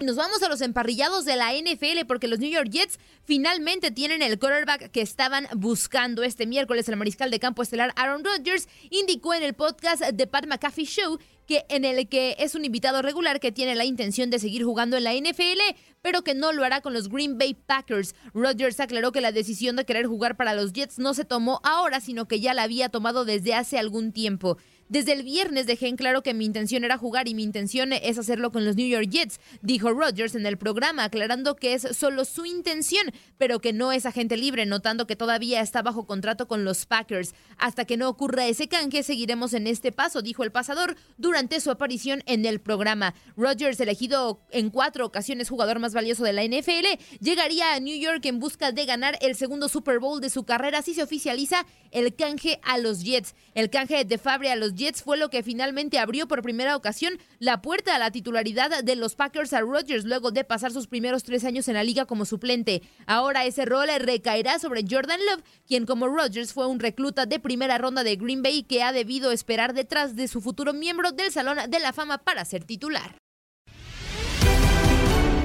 Nos 0.00 0.14
vamos 0.14 0.40
a 0.44 0.48
los 0.48 0.60
emparrillados 0.60 1.24
de 1.24 1.34
la 1.34 1.52
NFL 1.52 2.06
porque 2.06 2.28
los 2.28 2.38
New 2.38 2.50
York 2.50 2.68
Jets 2.70 3.00
finalmente 3.24 3.90
tienen 3.90 4.22
el 4.22 4.38
quarterback 4.38 4.92
que 4.92 5.00
estaban 5.00 5.48
buscando 5.56 6.22
este 6.22 6.46
miércoles. 6.46 6.88
El 6.88 6.96
mariscal 6.96 7.32
de 7.32 7.40
campo 7.40 7.62
estelar 7.62 7.92
Aaron 7.96 8.22
Rodgers 8.24 8.68
indicó 8.90 9.34
en 9.34 9.42
el 9.42 9.54
podcast 9.54 10.02
de 10.02 10.26
Pat 10.28 10.46
McAfee 10.46 10.86
Show 10.86 11.18
que 11.48 11.64
en 11.70 11.84
el 11.84 12.08
que 12.08 12.36
es 12.38 12.54
un 12.54 12.64
invitado 12.64 13.02
regular 13.02 13.40
que 13.40 13.50
tiene 13.50 13.74
la 13.74 13.86
intención 13.86 14.30
de 14.30 14.38
seguir 14.38 14.64
jugando 14.64 14.98
en 14.98 15.04
la 15.04 15.14
NFL, 15.14 15.60
pero 16.02 16.22
que 16.22 16.34
no 16.34 16.52
lo 16.52 16.62
hará 16.62 16.82
con 16.82 16.92
los 16.92 17.08
Green 17.08 17.38
Bay 17.38 17.54
Packers. 17.54 18.14
Rodgers 18.34 18.78
aclaró 18.80 19.12
que 19.12 19.22
la 19.22 19.32
decisión 19.32 19.74
de 19.74 19.86
querer 19.86 20.06
jugar 20.06 20.36
para 20.36 20.54
los 20.54 20.74
Jets 20.74 20.98
no 20.98 21.14
se 21.14 21.24
tomó 21.24 21.60
ahora, 21.64 22.00
sino 22.00 22.28
que 22.28 22.38
ya 22.38 22.52
la 22.52 22.64
había 22.64 22.90
tomado 22.90 23.24
desde 23.24 23.54
hace 23.54 23.78
algún 23.78 24.12
tiempo. 24.12 24.58
Desde 24.88 25.12
el 25.12 25.22
viernes 25.22 25.66
dejé 25.66 25.88
en 25.88 25.96
claro 25.96 26.22
que 26.22 26.32
mi 26.32 26.46
intención 26.46 26.82
era 26.82 26.96
jugar 26.96 27.28
y 27.28 27.34
mi 27.34 27.42
intención 27.42 27.92
es 27.92 28.16
hacerlo 28.16 28.50
con 28.50 28.64
los 28.64 28.74
New 28.74 28.88
York 28.88 29.08
Jets, 29.10 29.38
dijo 29.60 29.90
Rodgers 29.90 30.34
en 30.34 30.46
el 30.46 30.56
programa, 30.56 31.04
aclarando 31.04 31.56
que 31.56 31.74
es 31.74 31.82
solo 31.94 32.24
su 32.24 32.46
intención, 32.46 33.12
pero 33.36 33.60
que 33.60 33.74
no 33.74 33.92
es 33.92 34.06
agente 34.06 34.38
libre, 34.38 34.64
notando 34.64 35.06
que 35.06 35.14
todavía 35.14 35.60
está 35.60 35.82
bajo 35.82 36.06
contrato 36.06 36.48
con 36.48 36.64
los 36.64 36.86
Packers. 36.86 37.34
Hasta 37.58 37.84
que 37.84 37.98
no 37.98 38.08
ocurra 38.08 38.46
ese 38.46 38.68
canje, 38.68 39.02
seguiremos 39.02 39.52
en 39.52 39.66
este 39.66 39.92
paso, 39.92 40.22
dijo 40.22 40.42
el 40.42 40.52
pasador 40.52 40.96
durante 41.18 41.60
su 41.60 41.70
aparición 41.70 42.22
en 42.24 42.46
el 42.46 42.58
programa. 42.58 43.14
Rodgers, 43.36 43.78
elegido 43.80 44.40
en 44.50 44.70
cuatro 44.70 45.04
ocasiones 45.04 45.50
jugador 45.50 45.80
más 45.80 45.92
valioso 45.92 46.24
de 46.24 46.32
la 46.32 46.44
NFL, 46.44 46.98
llegaría 47.20 47.74
a 47.74 47.80
New 47.80 47.98
York 47.98 48.24
en 48.24 48.38
busca 48.38 48.72
de 48.72 48.86
ganar 48.86 49.18
el 49.20 49.36
segundo 49.36 49.68
Super 49.68 49.98
Bowl 49.98 50.22
de 50.22 50.30
su 50.30 50.44
carrera 50.44 50.80
si 50.80 50.94
se 50.94 51.02
oficializa 51.02 51.66
el 51.90 52.14
canje 52.14 52.58
a 52.62 52.78
los 52.78 53.04
Jets. 53.04 53.34
El 53.54 53.68
canje 53.68 54.04
de 54.06 54.16
Fabre 54.16 54.50
a 54.50 54.56
los 54.56 54.77
Jets 54.78 55.02
fue 55.02 55.18
lo 55.18 55.28
que 55.28 55.42
finalmente 55.42 55.98
abrió 55.98 56.26
por 56.26 56.40
primera 56.40 56.76
ocasión 56.76 57.18
la 57.38 57.60
puerta 57.60 57.94
a 57.94 57.98
la 57.98 58.10
titularidad 58.10 58.82
de 58.82 58.96
los 58.96 59.14
Packers 59.14 59.52
a 59.52 59.60
Rodgers 59.60 60.04
luego 60.04 60.30
de 60.30 60.44
pasar 60.44 60.72
sus 60.72 60.86
primeros 60.86 61.24
tres 61.24 61.44
años 61.44 61.68
en 61.68 61.74
la 61.74 61.84
liga 61.84 62.06
como 62.06 62.24
suplente. 62.24 62.82
Ahora 63.06 63.44
ese 63.44 63.66
rol 63.66 63.88
recaerá 63.98 64.58
sobre 64.58 64.84
Jordan 64.88 65.20
Love, 65.26 65.44
quien 65.66 65.84
como 65.84 66.08
Rodgers 66.08 66.52
fue 66.52 66.66
un 66.66 66.80
recluta 66.80 67.26
de 67.26 67.40
primera 67.40 67.76
ronda 67.76 68.04
de 68.04 68.16
Green 68.16 68.42
Bay 68.42 68.62
que 68.62 68.82
ha 68.82 68.92
debido 68.92 69.32
esperar 69.32 69.74
detrás 69.74 70.16
de 70.16 70.28
su 70.28 70.40
futuro 70.40 70.72
miembro 70.72 71.12
del 71.12 71.32
Salón 71.32 71.58
de 71.68 71.80
la 71.80 71.92
Fama 71.92 72.18
para 72.18 72.44
ser 72.44 72.64
titular. 72.64 73.16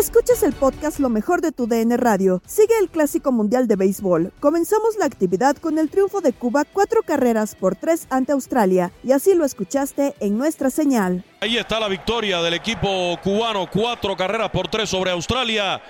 Escuchas 0.00 0.42
el 0.42 0.54
podcast 0.54 0.98
Lo 0.98 1.10
mejor 1.10 1.42
de 1.42 1.52
tu 1.52 1.66
DN 1.66 1.96
Radio. 1.96 2.40
Sigue 2.46 2.72
el 2.80 2.88
Clásico 2.88 3.32
Mundial 3.32 3.68
de 3.68 3.76
Béisbol. 3.76 4.32
Comenzamos 4.40 4.96
la 4.98 5.04
actividad 5.04 5.56
con 5.56 5.78
el 5.78 5.90
triunfo 5.90 6.22
de 6.22 6.32
Cuba 6.32 6.64
cuatro 6.64 7.02
carreras 7.02 7.54
por 7.54 7.76
tres 7.76 8.06
ante 8.08 8.32
Australia 8.32 8.92
y 9.04 9.12
así 9.12 9.34
lo 9.34 9.44
escuchaste 9.44 10.14
en 10.20 10.38
nuestra 10.38 10.70
señal. 10.70 11.22
Ahí 11.40 11.58
está 11.58 11.78
la 11.78 11.88
victoria 11.88 12.40
del 12.40 12.54
equipo 12.54 13.18
cubano, 13.22 13.68
cuatro 13.70 14.16
carreras 14.16 14.48
por 14.48 14.68
tres 14.68 14.88
sobre 14.88 15.10
Australia. 15.10 15.82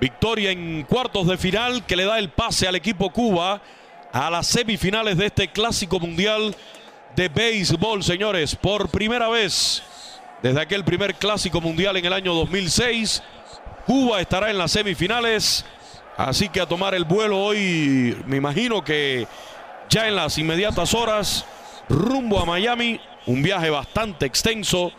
Victoria 0.00 0.50
en 0.50 0.82
cuartos 0.82 1.28
de 1.28 1.38
final 1.38 1.86
que 1.86 1.94
le 1.94 2.06
da 2.06 2.18
el 2.18 2.30
pase 2.30 2.66
al 2.66 2.74
equipo 2.74 3.12
Cuba 3.12 3.62
a 4.10 4.30
las 4.30 4.48
semifinales 4.48 5.16
de 5.16 5.26
este 5.26 5.52
Clásico 5.52 6.00
Mundial 6.00 6.56
de 7.14 7.28
Béisbol, 7.28 8.02
señores. 8.02 8.56
Por 8.56 8.88
primera 8.88 9.28
vez 9.28 9.82
desde 10.44 10.60
aquel 10.60 10.84
primer 10.84 11.14
Clásico 11.14 11.58
Mundial 11.58 11.96
en 11.96 12.04
el 12.04 12.12
año 12.12 12.34
2006. 12.34 13.22
Cuba 13.86 14.20
estará 14.20 14.50
en 14.50 14.58
las 14.58 14.72
semifinales. 14.72 15.64
Así 16.18 16.50
que 16.50 16.60
a 16.60 16.66
tomar 16.66 16.94
el 16.94 17.06
vuelo 17.06 17.42
hoy, 17.42 18.14
me 18.26 18.36
imagino 18.36 18.84
que 18.84 19.26
ya 19.88 20.06
en 20.06 20.16
las 20.16 20.36
inmediatas 20.36 20.92
horas, 20.92 21.46
rumbo 21.88 22.38
a 22.38 22.44
Miami. 22.44 23.00
Un 23.24 23.42
viaje 23.42 23.70
bastante 23.70 24.26
extenso, 24.26 24.92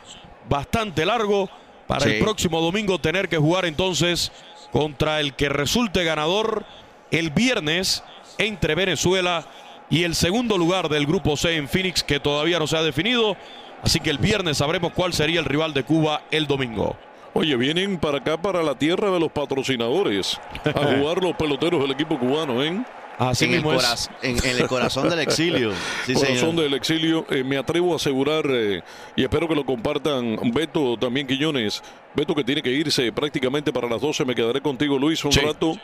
bastante 0.49 1.05
largo. 1.05 1.47
Para 1.85 2.05
el 2.05 2.17
próximo 2.17 2.59
domingo 2.59 2.97
tener 2.97 3.29
que 3.29 3.37
jugar 3.37 3.65
entonces 3.65 4.31
contra 4.71 5.19
el 5.19 5.35
que 5.35 5.49
resulte 5.49 6.03
ganador 6.03 6.65
el 7.11 7.29
viernes 7.29 8.03
entre 8.39 8.73
Venezuela 8.73 9.45
y 9.91 10.05
el 10.05 10.15
segundo 10.15 10.57
lugar 10.57 10.89
del 10.89 11.05
grupo 11.05 11.37
C 11.37 11.55
en 11.55 11.69
Phoenix 11.69 12.01
que 12.01 12.19
todavía 12.19 12.57
no 12.57 12.65
se 12.65 12.77
ha 12.77 12.81
definido. 12.81 13.37
Así 13.85 13.99
que 13.99 14.09
el 14.09 14.17
viernes 14.17 14.57
sabremos 14.57 14.91
cuál 14.93 15.13
sería 15.13 15.39
el 15.39 15.45
rival 15.45 15.73
de 15.73 15.83
Cuba 15.83 16.23
el 16.31 16.47
domingo. 16.47 16.97
Oye, 17.33 17.55
vienen 17.55 17.97
para 17.97 18.17
acá, 18.17 18.37
para 18.41 18.63
la 18.63 18.75
tierra 18.75 19.11
de 19.11 19.19
los 19.19 19.31
patrocinadores, 19.31 20.39
a 20.63 20.71
jugar 20.97 21.21
los 21.21 21.35
peloteros 21.35 21.81
del 21.81 21.91
equipo 21.91 22.17
cubano, 22.19 22.63
¿eh? 22.63 22.83
Así 23.17 23.45
En 23.45 23.51
el 23.51 23.57
mismo 23.57 23.73
es. 23.73 23.77
coraz- 23.83 24.09
en- 24.23 24.37
en 24.45 24.57
el 24.61 24.67
corazón 24.67 25.07
del 25.09 25.19
exilio. 25.19 25.71
Sí, 26.05 26.13
corazón 26.13 26.35
señor. 26.37 26.55
del 26.63 26.73
exilio. 26.73 27.25
Eh, 27.29 27.43
me 27.45 27.57
atrevo 27.57 27.93
a 27.93 27.95
asegurar, 27.95 28.43
eh, 28.49 28.81
y 29.15 29.23
espero 29.23 29.47
que 29.47 29.55
lo 29.55 29.65
compartan, 29.65 30.37
Beto, 30.53 30.97
también 30.97 31.25
Quiñones. 31.25 31.81
Beto 32.13 32.35
que 32.35 32.43
tiene 32.43 32.61
que 32.61 32.71
irse 32.71 33.11
prácticamente 33.13 33.71
para 33.71 33.87
las 33.87 34.01
12. 34.01 34.25
Me 34.25 34.35
quedaré 34.35 34.59
contigo, 34.61 34.97
Luis, 34.99 35.23
un 35.23 35.31
rato. 35.31 35.77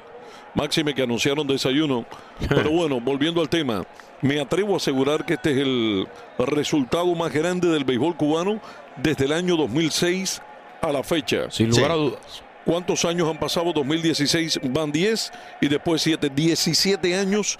Máxime 0.53 0.93
que 0.93 1.03
anunciaron 1.03 1.47
desayuno. 1.47 2.05
Pero 2.49 2.71
bueno, 2.71 2.99
volviendo 2.99 3.41
al 3.41 3.49
tema. 3.49 3.85
Me 4.21 4.39
atrevo 4.39 4.75
a 4.75 4.77
asegurar 4.77 5.25
que 5.25 5.33
este 5.33 5.51
es 5.51 5.57
el 5.57 6.07
resultado 6.37 7.13
más 7.15 7.33
grande 7.33 7.67
del 7.69 7.83
béisbol 7.83 8.15
cubano 8.15 8.61
desde 8.97 9.25
el 9.25 9.31
año 9.31 9.57
2006 9.57 10.41
a 10.81 10.91
la 10.91 11.03
fecha. 11.03 11.49
Sin 11.49 11.69
lugar 11.69 11.91
a 11.91 11.95
dudas. 11.95 12.43
¿Cuántos 12.65 13.05
años 13.05 13.27
han 13.27 13.39
pasado? 13.39 13.73
2016 13.73 14.59
van 14.69 14.91
10 14.91 15.31
y 15.61 15.67
después 15.67 16.01
7, 16.03 16.29
17 16.29 17.15
años. 17.15 17.57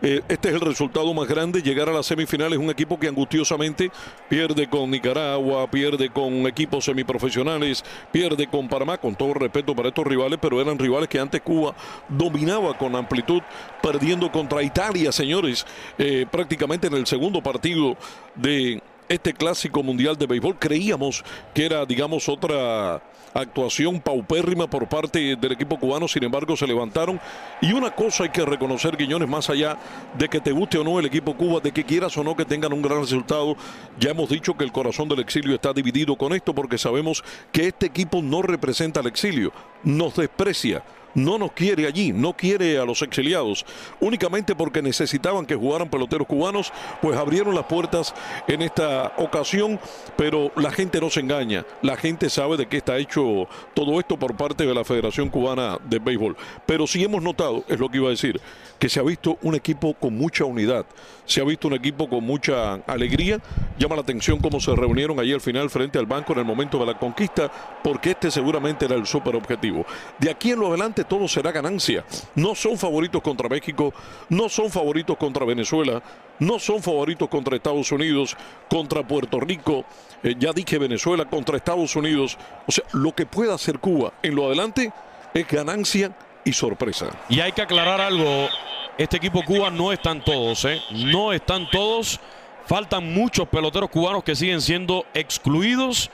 Eh, 0.00 0.22
este 0.28 0.48
es 0.48 0.54
el 0.54 0.60
resultado 0.60 1.12
más 1.12 1.26
grande, 1.26 1.60
llegar 1.60 1.88
a 1.88 1.92
las 1.92 2.06
semifinales, 2.06 2.58
un 2.58 2.70
equipo 2.70 2.98
que 2.98 3.08
angustiosamente 3.08 3.90
pierde 4.28 4.68
con 4.68 4.90
Nicaragua, 4.90 5.68
pierde 5.68 6.08
con 6.10 6.46
equipos 6.46 6.84
semiprofesionales, 6.84 7.84
pierde 8.12 8.46
con 8.46 8.68
Panamá, 8.68 8.98
con 8.98 9.16
todo 9.16 9.34
respeto 9.34 9.74
para 9.74 9.88
estos 9.88 10.06
rivales, 10.06 10.38
pero 10.40 10.60
eran 10.60 10.78
rivales 10.78 11.08
que 11.08 11.18
antes 11.18 11.40
Cuba 11.40 11.74
dominaba 12.08 12.78
con 12.78 12.94
amplitud, 12.94 13.42
perdiendo 13.82 14.30
contra 14.30 14.62
Italia, 14.62 15.10
señores, 15.10 15.66
eh, 15.98 16.26
prácticamente 16.30 16.86
en 16.86 16.94
el 16.94 17.06
segundo 17.06 17.42
partido 17.42 17.96
de 18.36 18.80
este 19.08 19.32
clásico 19.32 19.82
mundial 19.82 20.16
de 20.16 20.26
béisbol. 20.26 20.58
Creíamos 20.58 21.24
que 21.54 21.66
era, 21.66 21.84
digamos, 21.86 22.28
otra 22.28 23.02
actuación 23.34 24.00
paupérrima 24.00 24.68
por 24.68 24.88
parte 24.88 25.36
del 25.36 25.52
equipo 25.52 25.78
cubano, 25.78 26.08
sin 26.08 26.24
embargo 26.24 26.56
se 26.56 26.66
levantaron. 26.66 27.20
Y 27.60 27.72
una 27.72 27.90
cosa 27.90 28.24
hay 28.24 28.30
que 28.30 28.44
reconocer, 28.44 28.96
Guiñones, 28.96 29.28
más 29.28 29.50
allá 29.50 29.76
de 30.16 30.28
que 30.28 30.40
te 30.40 30.52
guste 30.52 30.78
o 30.78 30.84
no 30.84 30.98
el 30.98 31.06
equipo 31.06 31.36
Cuba, 31.36 31.60
de 31.60 31.72
que 31.72 31.84
quieras 31.84 32.16
o 32.16 32.24
no 32.24 32.36
que 32.36 32.44
tengan 32.44 32.72
un 32.72 32.82
gran 32.82 33.00
resultado, 33.00 33.56
ya 33.98 34.10
hemos 34.10 34.28
dicho 34.28 34.56
que 34.56 34.64
el 34.64 34.72
corazón 34.72 35.08
del 35.08 35.20
exilio 35.20 35.54
está 35.54 35.72
dividido 35.72 36.16
con 36.16 36.32
esto 36.32 36.54
porque 36.54 36.78
sabemos 36.78 37.22
que 37.52 37.68
este 37.68 37.86
equipo 37.86 38.22
no 38.22 38.42
representa 38.42 39.00
al 39.00 39.06
exilio, 39.06 39.52
nos 39.82 40.16
desprecia 40.16 40.82
no 41.18 41.38
nos 41.38 41.52
quiere 41.52 41.86
allí, 41.86 42.12
no 42.12 42.32
quiere 42.32 42.78
a 42.78 42.84
los 42.84 43.02
exiliados, 43.02 43.66
únicamente 44.00 44.54
porque 44.54 44.80
necesitaban 44.80 45.44
que 45.44 45.54
jugaran 45.54 45.90
peloteros 45.90 46.26
cubanos, 46.26 46.72
pues 47.02 47.16
abrieron 47.16 47.54
las 47.54 47.66
puertas 47.66 48.14
en 48.46 48.62
esta 48.62 49.12
ocasión, 49.18 49.80
pero 50.16 50.52
la 50.56 50.70
gente 50.70 51.00
no 51.00 51.10
se 51.10 51.20
engaña, 51.20 51.66
la 51.82 51.96
gente 51.96 52.30
sabe 52.30 52.56
de 52.56 52.66
qué 52.66 52.78
está 52.78 52.96
hecho 52.98 53.48
todo 53.74 53.98
esto 53.98 54.18
por 54.18 54.36
parte 54.36 54.64
de 54.64 54.74
la 54.74 54.84
Federación 54.84 55.28
Cubana 55.28 55.78
de 55.84 55.98
Béisbol, 55.98 56.36
pero 56.66 56.86
sí 56.86 57.02
hemos 57.02 57.22
notado, 57.22 57.64
es 57.68 57.78
lo 57.78 57.88
que 57.88 57.98
iba 57.98 58.06
a 58.08 58.10
decir, 58.10 58.40
que 58.78 58.88
se 58.88 59.00
ha 59.00 59.02
visto 59.02 59.38
un 59.42 59.54
equipo 59.54 59.94
con 59.94 60.16
mucha 60.16 60.44
unidad, 60.44 60.86
se 61.24 61.40
ha 61.40 61.44
visto 61.44 61.68
un 61.68 61.74
equipo 61.74 62.08
con 62.08 62.24
mucha 62.24 62.74
alegría, 62.86 63.38
llama 63.78 63.96
la 63.96 64.02
atención 64.02 64.38
cómo 64.38 64.60
se 64.60 64.74
reunieron 64.74 65.18
allí 65.18 65.32
al 65.32 65.40
final 65.40 65.68
frente 65.68 65.98
al 65.98 66.06
banco 66.06 66.32
en 66.32 66.40
el 66.40 66.44
momento 66.44 66.78
de 66.78 66.86
la 66.86 66.98
conquista, 66.98 67.50
porque 67.82 68.12
este 68.12 68.30
seguramente 68.30 68.84
era 68.84 68.94
el 68.94 69.06
super 69.06 69.34
objetivo. 69.36 69.84
De 70.18 70.30
aquí 70.30 70.52
en 70.52 70.60
lo 70.60 70.68
adelante 70.68 71.04
todo 71.04 71.26
será 71.28 71.52
ganancia. 71.52 72.04
No 72.34 72.54
son 72.54 72.78
favoritos 72.78 73.22
contra 73.22 73.48
México, 73.48 73.92
no 74.28 74.48
son 74.48 74.70
favoritos 74.70 75.16
contra 75.16 75.44
Venezuela, 75.44 76.02
no 76.38 76.58
son 76.58 76.82
favoritos 76.82 77.28
contra 77.28 77.56
Estados 77.56 77.90
Unidos, 77.90 78.36
contra 78.68 79.06
Puerto 79.06 79.40
Rico, 79.40 79.84
eh, 80.22 80.34
ya 80.38 80.52
dije 80.52 80.78
Venezuela, 80.78 81.24
contra 81.24 81.56
Estados 81.56 81.96
Unidos. 81.96 82.38
O 82.66 82.72
sea, 82.72 82.84
lo 82.92 83.12
que 83.14 83.26
pueda 83.26 83.54
hacer 83.54 83.78
Cuba 83.78 84.12
en 84.22 84.34
lo 84.34 84.46
adelante 84.46 84.92
es 85.34 85.48
ganancia 85.48 86.16
y 86.48 86.52
sorpresa. 86.54 87.10
Y 87.28 87.40
hay 87.40 87.52
que 87.52 87.62
aclarar 87.62 88.00
algo. 88.00 88.48
Este 88.96 89.18
equipo 89.18 89.44
Cuba 89.44 89.70
no 89.70 89.92
están 89.92 90.24
todos, 90.24 90.64
¿eh? 90.64 90.80
No 90.90 91.32
están 91.32 91.68
todos. 91.70 92.18
Faltan 92.66 93.12
muchos 93.12 93.46
peloteros 93.48 93.90
cubanos 93.90 94.24
que 94.24 94.34
siguen 94.34 94.60
siendo 94.60 95.04
excluidos, 95.14 96.10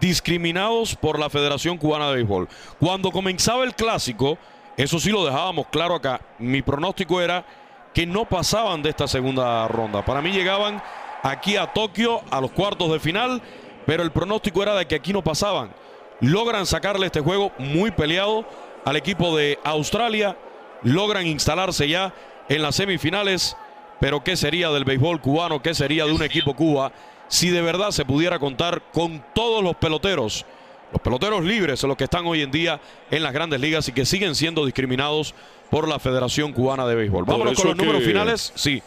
discriminados 0.00 0.96
por 0.96 1.18
la 1.18 1.30
Federación 1.30 1.78
Cubana 1.78 2.08
de 2.08 2.16
Béisbol. 2.16 2.48
Cuando 2.80 3.10
comenzaba 3.10 3.64
el 3.64 3.74
clásico, 3.74 4.38
eso 4.76 4.98
sí 4.98 5.10
lo 5.10 5.24
dejábamos 5.24 5.66
claro 5.68 5.94
acá. 5.94 6.20
Mi 6.38 6.62
pronóstico 6.62 7.20
era 7.20 7.44
que 7.92 8.06
no 8.06 8.24
pasaban 8.24 8.82
de 8.82 8.90
esta 8.90 9.06
segunda 9.06 9.68
ronda. 9.68 10.04
Para 10.04 10.20
mí 10.20 10.30
llegaban 10.30 10.82
aquí 11.22 11.56
a 11.56 11.72
Tokio 11.72 12.22
a 12.30 12.40
los 12.40 12.50
cuartos 12.50 12.90
de 12.90 13.00
final, 13.00 13.40
pero 13.86 14.02
el 14.02 14.10
pronóstico 14.10 14.62
era 14.62 14.74
de 14.74 14.86
que 14.86 14.96
aquí 14.96 15.12
no 15.12 15.22
pasaban. 15.22 15.72
Logran 16.20 16.66
sacarle 16.66 17.06
este 17.06 17.20
juego 17.20 17.52
muy 17.58 17.90
peleado 17.90 18.46
al 18.84 18.96
equipo 18.96 19.36
de 19.36 19.58
Australia, 19.64 20.36
logran 20.82 21.26
instalarse 21.26 21.88
ya 21.88 22.14
en 22.48 22.62
las 22.62 22.76
semifinales, 22.76 23.56
pero 24.00 24.22
¿qué 24.22 24.36
sería 24.36 24.70
del 24.70 24.84
béisbol 24.84 25.20
cubano? 25.20 25.62
¿Qué 25.62 25.74
sería 25.74 26.04
de 26.04 26.12
un 26.12 26.22
equipo 26.22 26.54
Cuba 26.54 26.92
si 27.28 27.50
de 27.50 27.62
verdad 27.62 27.90
se 27.90 28.04
pudiera 28.04 28.38
contar 28.38 28.82
con 28.92 29.24
todos 29.34 29.62
los 29.62 29.76
peloteros? 29.76 30.44
Los 30.92 31.00
peloteros 31.00 31.42
libres 31.42 31.80
son 31.80 31.88
los 31.88 31.96
que 31.96 32.04
están 32.04 32.26
hoy 32.26 32.42
en 32.42 32.50
día 32.50 32.80
en 33.10 33.22
las 33.22 33.32
grandes 33.32 33.60
ligas 33.60 33.88
y 33.88 33.92
que 33.92 34.04
siguen 34.04 34.34
siendo 34.34 34.64
discriminados 34.64 35.34
por 35.70 35.88
la 35.88 35.98
Federación 35.98 36.52
Cubana 36.52 36.86
de 36.86 36.94
Béisbol. 36.94 37.24
Vámonos 37.24 37.54
con 37.56 37.68
los 37.68 37.76
números 37.76 38.04
finales. 38.04 38.52
Sí. 38.54 38.82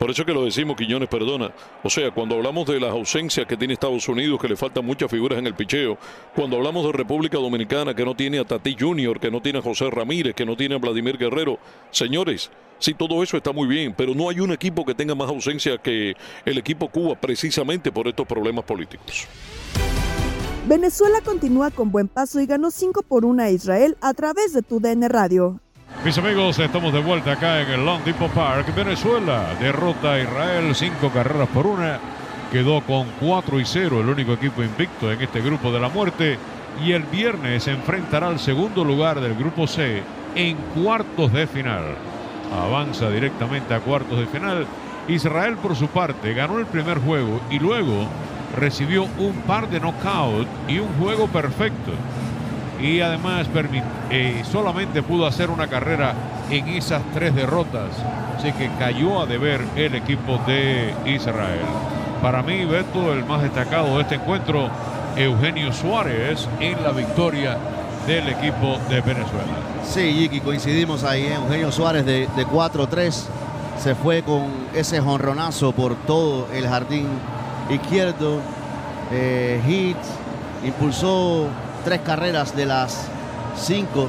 Por 0.00 0.10
eso 0.10 0.24
que 0.24 0.32
lo 0.32 0.46
decimos, 0.46 0.78
Quiñones, 0.78 1.10
perdona. 1.10 1.52
O 1.84 1.90
sea, 1.90 2.10
cuando 2.10 2.34
hablamos 2.34 2.66
de 2.66 2.80
las 2.80 2.90
ausencias 2.90 3.46
que 3.46 3.54
tiene 3.54 3.74
Estados 3.74 4.08
Unidos, 4.08 4.40
que 4.40 4.48
le 4.48 4.56
faltan 4.56 4.82
muchas 4.82 5.10
figuras 5.10 5.38
en 5.38 5.46
el 5.46 5.54
picheo, 5.54 5.98
cuando 6.34 6.56
hablamos 6.56 6.86
de 6.86 6.92
República 6.92 7.36
Dominicana, 7.36 7.92
que 7.92 8.02
no 8.02 8.14
tiene 8.14 8.38
a 8.38 8.46
Tati 8.46 8.74
Junior, 8.80 9.20
que 9.20 9.30
no 9.30 9.42
tiene 9.42 9.58
a 9.58 9.62
José 9.62 9.90
Ramírez, 9.90 10.34
que 10.34 10.46
no 10.46 10.56
tiene 10.56 10.76
a 10.76 10.78
Vladimir 10.78 11.18
Guerrero, 11.18 11.58
señores, 11.90 12.50
sí, 12.78 12.94
todo 12.94 13.22
eso 13.22 13.36
está 13.36 13.52
muy 13.52 13.68
bien, 13.68 13.92
pero 13.94 14.14
no 14.14 14.30
hay 14.30 14.40
un 14.40 14.52
equipo 14.52 14.86
que 14.86 14.94
tenga 14.94 15.14
más 15.14 15.28
ausencia 15.28 15.76
que 15.76 16.16
el 16.46 16.56
equipo 16.56 16.88
Cuba, 16.88 17.14
precisamente 17.20 17.92
por 17.92 18.08
estos 18.08 18.26
problemas 18.26 18.64
políticos. 18.64 19.26
Venezuela 20.66 21.20
continúa 21.22 21.70
con 21.70 21.92
buen 21.92 22.08
paso 22.08 22.40
y 22.40 22.46
ganó 22.46 22.70
5 22.70 23.02
por 23.02 23.26
1 23.26 23.42
a 23.42 23.50
Israel 23.50 23.98
a 24.00 24.14
través 24.14 24.54
de 24.54 24.62
tu 24.62 24.80
DN 24.80 25.06
Radio. 25.10 25.60
Mis 26.04 26.16
amigos, 26.16 26.58
estamos 26.58 26.94
de 26.94 27.00
vuelta 27.00 27.32
acá 27.32 27.60
en 27.60 27.68
el 27.72 27.84
Long 27.84 28.02
Depot 28.02 28.30
Park. 28.30 28.74
Venezuela 28.74 29.54
derrota 29.60 30.14
a 30.14 30.20
Israel 30.20 30.74
cinco 30.74 31.10
carreras 31.10 31.46
por 31.48 31.66
una 31.66 31.98
quedó 32.50 32.80
con 32.80 33.06
4 33.20 33.60
y 33.60 33.66
0, 33.66 34.00
el 34.00 34.08
único 34.08 34.32
equipo 34.32 34.62
invicto 34.62 35.12
en 35.12 35.20
este 35.20 35.42
grupo 35.42 35.70
de 35.70 35.78
la 35.78 35.90
muerte. 35.90 36.38
Y 36.82 36.92
el 36.92 37.02
viernes 37.02 37.64
se 37.64 37.72
enfrentará 37.72 38.28
al 38.28 38.38
segundo 38.38 38.82
lugar 38.82 39.20
del 39.20 39.34
grupo 39.34 39.66
C 39.66 40.02
en 40.34 40.56
cuartos 40.74 41.34
de 41.34 41.46
final. 41.46 41.84
Avanza 42.50 43.10
directamente 43.10 43.74
a 43.74 43.80
cuartos 43.80 44.18
de 44.18 44.26
final. 44.26 44.66
Israel, 45.06 45.58
por 45.58 45.76
su 45.76 45.88
parte, 45.88 46.32
ganó 46.32 46.58
el 46.58 46.66
primer 46.66 46.98
juego 46.98 47.42
y 47.50 47.58
luego 47.58 48.06
recibió 48.56 49.04
un 49.18 49.42
par 49.46 49.68
de 49.68 49.80
knockout 49.80 50.48
y 50.66 50.78
un 50.78 50.88
juego 50.98 51.26
perfecto. 51.26 51.92
Y 52.82 53.00
además 53.00 53.46
eh, 54.10 54.42
solamente 54.50 55.02
pudo 55.02 55.26
hacer 55.26 55.50
una 55.50 55.66
carrera 55.66 56.14
en 56.50 56.68
esas 56.68 57.02
tres 57.14 57.34
derrotas. 57.34 57.90
Así 58.36 58.52
que 58.52 58.70
cayó 58.78 59.20
a 59.20 59.26
deber 59.26 59.60
el 59.76 59.94
equipo 59.94 60.40
de 60.46 60.94
Israel. 61.04 61.60
Para 62.22 62.42
mí, 62.42 62.64
Beto, 62.64 63.12
el 63.12 63.24
más 63.24 63.42
destacado 63.42 63.96
de 63.96 64.02
este 64.02 64.14
encuentro, 64.16 64.68
Eugenio 65.16 65.72
Suárez 65.72 66.48
en 66.58 66.82
la 66.82 66.90
victoria 66.92 67.56
del 68.06 68.28
equipo 68.28 68.78
de 68.88 69.00
Venezuela. 69.00 69.56
Sí, 69.84 70.12
Yiki, 70.14 70.40
coincidimos 70.40 71.04
ahí. 71.04 71.24
¿eh? 71.24 71.34
Eugenio 71.34 71.70
Suárez 71.70 72.04
de, 72.04 72.28
de 72.34 72.46
4-3 72.46 73.26
se 73.80 73.94
fue 73.94 74.22
con 74.22 74.46
ese 74.74 75.00
jonronazo 75.00 75.72
por 75.72 75.94
todo 76.06 76.48
el 76.52 76.68
jardín 76.68 77.06
izquierdo. 77.70 78.40
Eh, 79.10 79.60
hit, 79.66 79.96
impulsó 80.64 81.48
tres 81.84 82.00
carreras 82.00 82.56
de 82.56 82.66
las 82.66 83.08
cinco 83.56 84.08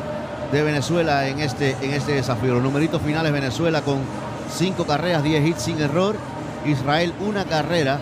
de 0.51 0.63
Venezuela 0.63 1.27
en 1.27 1.39
este, 1.39 1.75
en 1.81 1.91
este 1.91 2.13
desafío. 2.13 2.55
Los 2.55 2.63
numeritos 2.63 3.01
finales 3.01 3.31
Venezuela 3.31 3.81
con 3.81 3.99
cinco 4.53 4.86
carreras, 4.86 5.23
10 5.23 5.45
hits 5.47 5.62
sin 5.62 5.81
error. 5.81 6.15
Israel 6.65 7.13
una 7.21 7.45
carrera, 7.45 7.99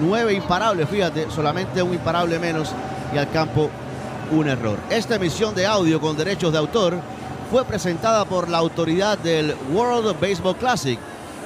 nueve 0.00 0.34
imparables, 0.34 0.88
fíjate, 0.88 1.30
solamente 1.30 1.82
un 1.82 1.94
imparable 1.94 2.38
menos 2.38 2.72
y 3.14 3.18
al 3.18 3.30
campo 3.30 3.70
un 4.30 4.48
error. 4.48 4.78
Esta 4.90 5.16
emisión 5.16 5.54
de 5.54 5.66
audio 5.66 6.00
con 6.00 6.16
derechos 6.16 6.52
de 6.52 6.58
autor 6.58 6.98
fue 7.50 7.64
presentada 7.64 8.24
por 8.24 8.48
la 8.48 8.58
autoridad 8.58 9.16
del 9.18 9.54
World 9.72 10.20
Baseball 10.20 10.56
Classic 10.56 10.98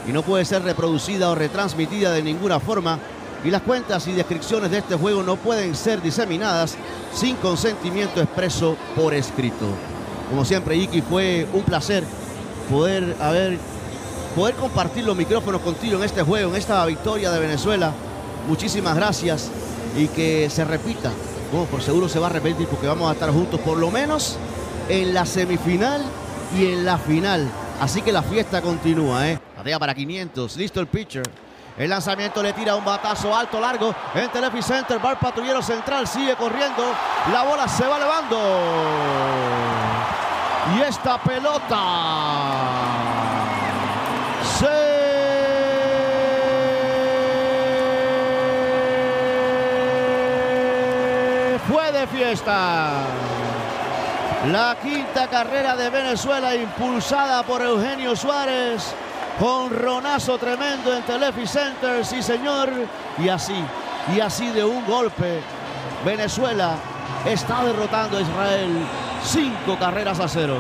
y 0.09 0.13
no 0.13 0.23
puede 0.23 0.45
ser 0.45 0.63
reproducida 0.63 1.31
o 1.31 1.35
retransmitida 1.35 2.13
de 2.13 2.23
ninguna 2.23 2.59
forma 2.61 2.99
y 3.45 3.51
las 3.51 3.63
cuentas 3.63 4.07
y 4.09 4.13
descripciones 4.13 4.71
de 4.71 4.79
este 4.79 4.97
juego 4.97 5.23
no 5.23 5.37
pueden 5.37 5.75
ser 5.75 6.03
diseminadas 6.03 6.77
sin 7.15 7.37
consentimiento 7.37 8.21
expreso 8.21 8.77
por 8.97 9.15
escrito. 9.15 9.67
Como 10.31 10.45
siempre, 10.45 10.77
Iki, 10.77 11.03
fue 11.03 11.47
un 11.53 11.63
placer 11.63 12.05
poder 12.71 13.17
haber 13.21 13.59
poder 14.35 14.55
compartir 14.55 15.05
los 15.05 15.17
micrófonos 15.17 15.61
contigo 15.63 15.99
en 15.99 16.05
este 16.05 16.23
juego, 16.23 16.51
en 16.51 16.57
esta 16.57 16.85
victoria 16.87 17.31
de 17.31 17.41
Venezuela. 17.41 17.93
Muchísimas 18.47 18.95
gracias 18.95 19.51
y 19.97 20.07
que 20.09 20.49
se 20.51 20.65
repita. 20.65 21.11
Bueno, 21.51 21.67
por 21.67 21.83
seguro 21.83 22.09
se 22.09 22.19
va 22.19 22.27
a 22.27 22.31
repetir 22.31 22.67
porque 22.69 22.87
vamos 22.87 23.09
a 23.09 23.15
estar 23.15 23.31
juntos 23.31 23.59
por 23.61 23.79
lo 23.79 23.91
menos 23.91 24.37
en 24.89 25.15
la 25.15 25.27
semifinal 25.27 26.03
y 26.57 26.67
en 26.67 26.85
la 26.85 26.99
final. 26.99 27.49
Así 27.81 28.03
que 28.03 28.13
la 28.13 28.23
fiesta 28.23 28.61
continúa, 28.61 29.29
¿eh? 29.29 29.41
Batea 29.57 29.79
para 29.79 29.95
500, 29.95 30.57
listo 30.57 30.81
el 30.81 30.87
pitcher. 30.87 31.48
El 31.79 31.89
lanzamiento 31.91 32.43
le 32.43 32.53
tira 32.53 32.75
un 32.75 32.85
batazo 32.85 33.35
alto, 33.35 33.61
largo. 33.61 33.95
En 34.13 34.29
Telefi 34.31 34.61
Center, 34.61 34.99
bar 34.99 35.17
patrullero 35.21 35.63
central 35.63 36.09
sigue 36.09 36.35
corriendo. 36.35 36.83
La 37.33 37.45
bola 37.45 37.69
se 37.69 37.87
va 37.87 37.99
elevando. 37.99 38.37
Y 40.77 40.81
esta 40.81 41.19
pelota 41.19 41.79
se 44.59 44.67
fue 51.69 51.93
de 51.93 52.07
fiesta. 52.09 52.91
La 54.49 54.77
quinta 54.83 55.29
carrera 55.29 55.77
de 55.77 55.91
Venezuela 55.91 56.57
impulsada 56.57 57.45
por 57.45 57.63
Eugenio 57.63 58.17
Suárez. 58.17 58.97
Con 59.39 59.71
ronazo 59.71 60.37
tremendo 60.37 60.93
en 60.97 61.05
Telefi 61.05 61.47
Center, 61.47 62.05
sí 62.05 62.23
señor. 62.23 62.71
Y 63.19 63.29
así, 63.29 63.55
y 64.15 64.19
así 64.19 64.49
de 64.49 64.65
un 64.65 64.85
golpe, 64.85 65.41
Venezuela 66.05 66.77
está 67.25 67.65
derrotando 67.65 68.19
a 68.19 68.21
Israel 68.21 68.69
cinco 69.23 69.79
carreras 69.79 70.19
a 70.19 70.27
cero. 70.27 70.57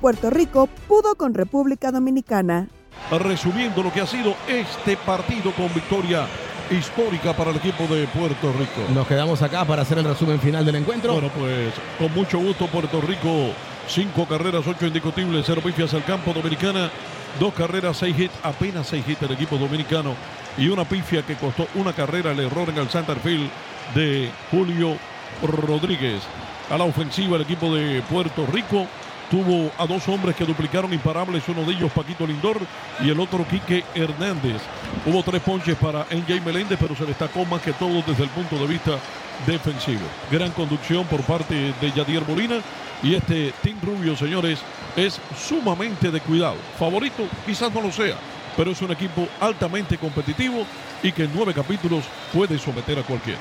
Puerto 0.00 0.30
Rico 0.30 0.68
pudo 0.88 1.14
con 1.14 1.34
República 1.34 1.92
Dominicana. 1.92 2.66
Resumiendo 3.12 3.84
lo 3.84 3.92
que 3.92 4.00
ha 4.00 4.06
sido 4.06 4.34
este 4.48 4.96
partido 4.96 5.52
con 5.52 5.72
victoria 5.72 6.26
histórica 6.68 7.32
para 7.32 7.50
el 7.50 7.56
equipo 7.58 7.84
de 7.84 8.08
Puerto 8.08 8.52
Rico. 8.58 8.92
Nos 8.92 9.06
quedamos 9.06 9.40
acá 9.42 9.64
para 9.64 9.82
hacer 9.82 9.98
el 9.98 10.04
resumen 10.04 10.40
final 10.40 10.64
del 10.64 10.76
encuentro. 10.76 11.12
Bueno, 11.12 11.30
pues 11.38 11.74
con 11.98 12.12
mucho 12.12 12.38
gusto 12.38 12.66
Puerto 12.66 13.00
Rico, 13.00 13.50
cinco 13.88 14.26
carreras, 14.26 14.66
ocho 14.66 14.86
indiscutibles, 14.86 15.44
cero 15.46 15.60
pifias 15.64 15.92
al 15.94 16.04
campo 16.04 16.32
dominicana, 16.32 16.90
dos 17.38 17.52
carreras, 17.54 17.96
seis 17.96 18.18
hits, 18.18 18.34
apenas 18.42 18.86
seis 18.86 19.04
hits 19.06 19.22
el 19.22 19.32
equipo 19.32 19.56
dominicano. 19.56 20.14
Y 20.58 20.68
una 20.68 20.84
pifia 20.84 21.22
que 21.22 21.36
costó 21.36 21.66
una 21.74 21.92
carrera 21.92 22.32
el 22.32 22.40
error 22.40 22.68
en 22.68 22.78
el 22.78 22.88
center 22.88 23.18
field 23.20 23.48
de 23.94 24.30
Julio 24.50 24.96
Rodríguez. 25.42 26.22
A 26.70 26.78
la 26.78 26.84
ofensiva 26.84 27.36
el 27.36 27.42
equipo 27.42 27.74
de 27.74 28.02
Puerto 28.02 28.46
Rico 28.46 28.86
tuvo 29.30 29.70
a 29.78 29.86
dos 29.86 30.06
hombres 30.08 30.36
que 30.36 30.44
duplicaron 30.44 30.92
imparables, 30.92 31.48
uno 31.48 31.64
de 31.64 31.72
ellos 31.72 31.92
Paquito 31.92 32.26
Lindor 32.26 32.58
y 33.00 33.10
el 33.10 33.20
otro 33.20 33.46
Quique 33.46 33.84
Hernández. 33.94 34.62
Hubo 35.06 35.22
tres 35.22 35.40
ponches 35.42 35.76
para 35.76 36.06
NJ 36.10 36.40
Meléndez, 36.44 36.78
pero 36.80 36.94
se 36.94 37.06
destacó 37.06 37.44
más 37.44 37.62
que 37.62 37.72
todo 37.72 38.02
desde 38.06 38.24
el 38.24 38.30
punto 38.30 38.56
de 38.56 38.66
vista 38.66 38.98
defensivo. 39.46 40.02
Gran 40.30 40.50
conducción 40.52 41.04
por 41.06 41.22
parte 41.22 41.72
de 41.80 41.92
Yadier 41.92 42.26
Molina 42.26 42.56
y 43.02 43.14
este 43.14 43.52
Team 43.62 43.78
Rubio, 43.82 44.16
señores, 44.16 44.60
es 44.96 45.20
sumamente 45.36 46.10
de 46.10 46.20
cuidado. 46.20 46.56
Favorito 46.78 47.26
quizás 47.44 47.72
no 47.72 47.80
lo 47.80 47.90
sea, 47.90 48.16
pero 48.56 48.70
es 48.70 48.82
un 48.82 48.92
equipo 48.92 49.26
altamente 49.40 49.98
competitivo 49.98 50.64
y 51.02 51.10
que 51.12 51.24
en 51.24 51.32
nueve 51.34 51.52
capítulos 51.52 52.04
puede 52.32 52.58
someter 52.58 52.98
a 52.98 53.02
cualquiera. 53.02 53.40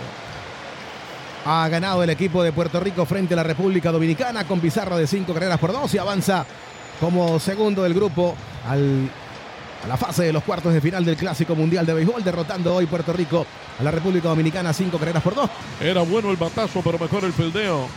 Ha 1.45 1.67
ganado 1.69 2.03
el 2.03 2.09
equipo 2.11 2.43
de 2.43 2.51
Puerto 2.51 2.79
Rico 2.79 3.05
frente 3.05 3.33
a 3.33 3.37
la 3.37 3.43
República 3.43 3.91
Dominicana 3.91 4.43
con 4.45 4.59
pizarra 4.59 4.95
de 4.95 5.07
cinco 5.07 5.33
carreras 5.33 5.59
por 5.59 5.71
dos 5.71 5.91
y 5.93 5.97
avanza 5.97 6.45
como 6.99 7.39
segundo 7.39 7.81
del 7.81 7.95
grupo 7.95 8.35
al, 8.67 9.09
a 9.83 9.87
la 9.87 9.97
fase 9.97 10.23
de 10.23 10.33
los 10.33 10.43
cuartos 10.43 10.71
de 10.71 10.79
final 10.81 11.03
del 11.03 11.17
Clásico 11.17 11.55
Mundial 11.55 11.83
de 11.83 11.95
Béisbol, 11.95 12.23
derrotando 12.23 12.75
hoy 12.75 12.85
Puerto 12.85 13.11
Rico 13.11 13.47
a 13.79 13.83
la 13.83 13.89
República 13.89 14.29
Dominicana 14.29 14.71
cinco 14.71 14.99
carreras 14.99 15.23
por 15.23 15.33
dos. 15.33 15.49
Era 15.79 16.01
bueno 16.01 16.29
el 16.29 16.37
batazo, 16.37 16.81
pero 16.83 16.99
mejor 16.99 17.23
el 17.23 17.33
fildeo. 17.33 17.87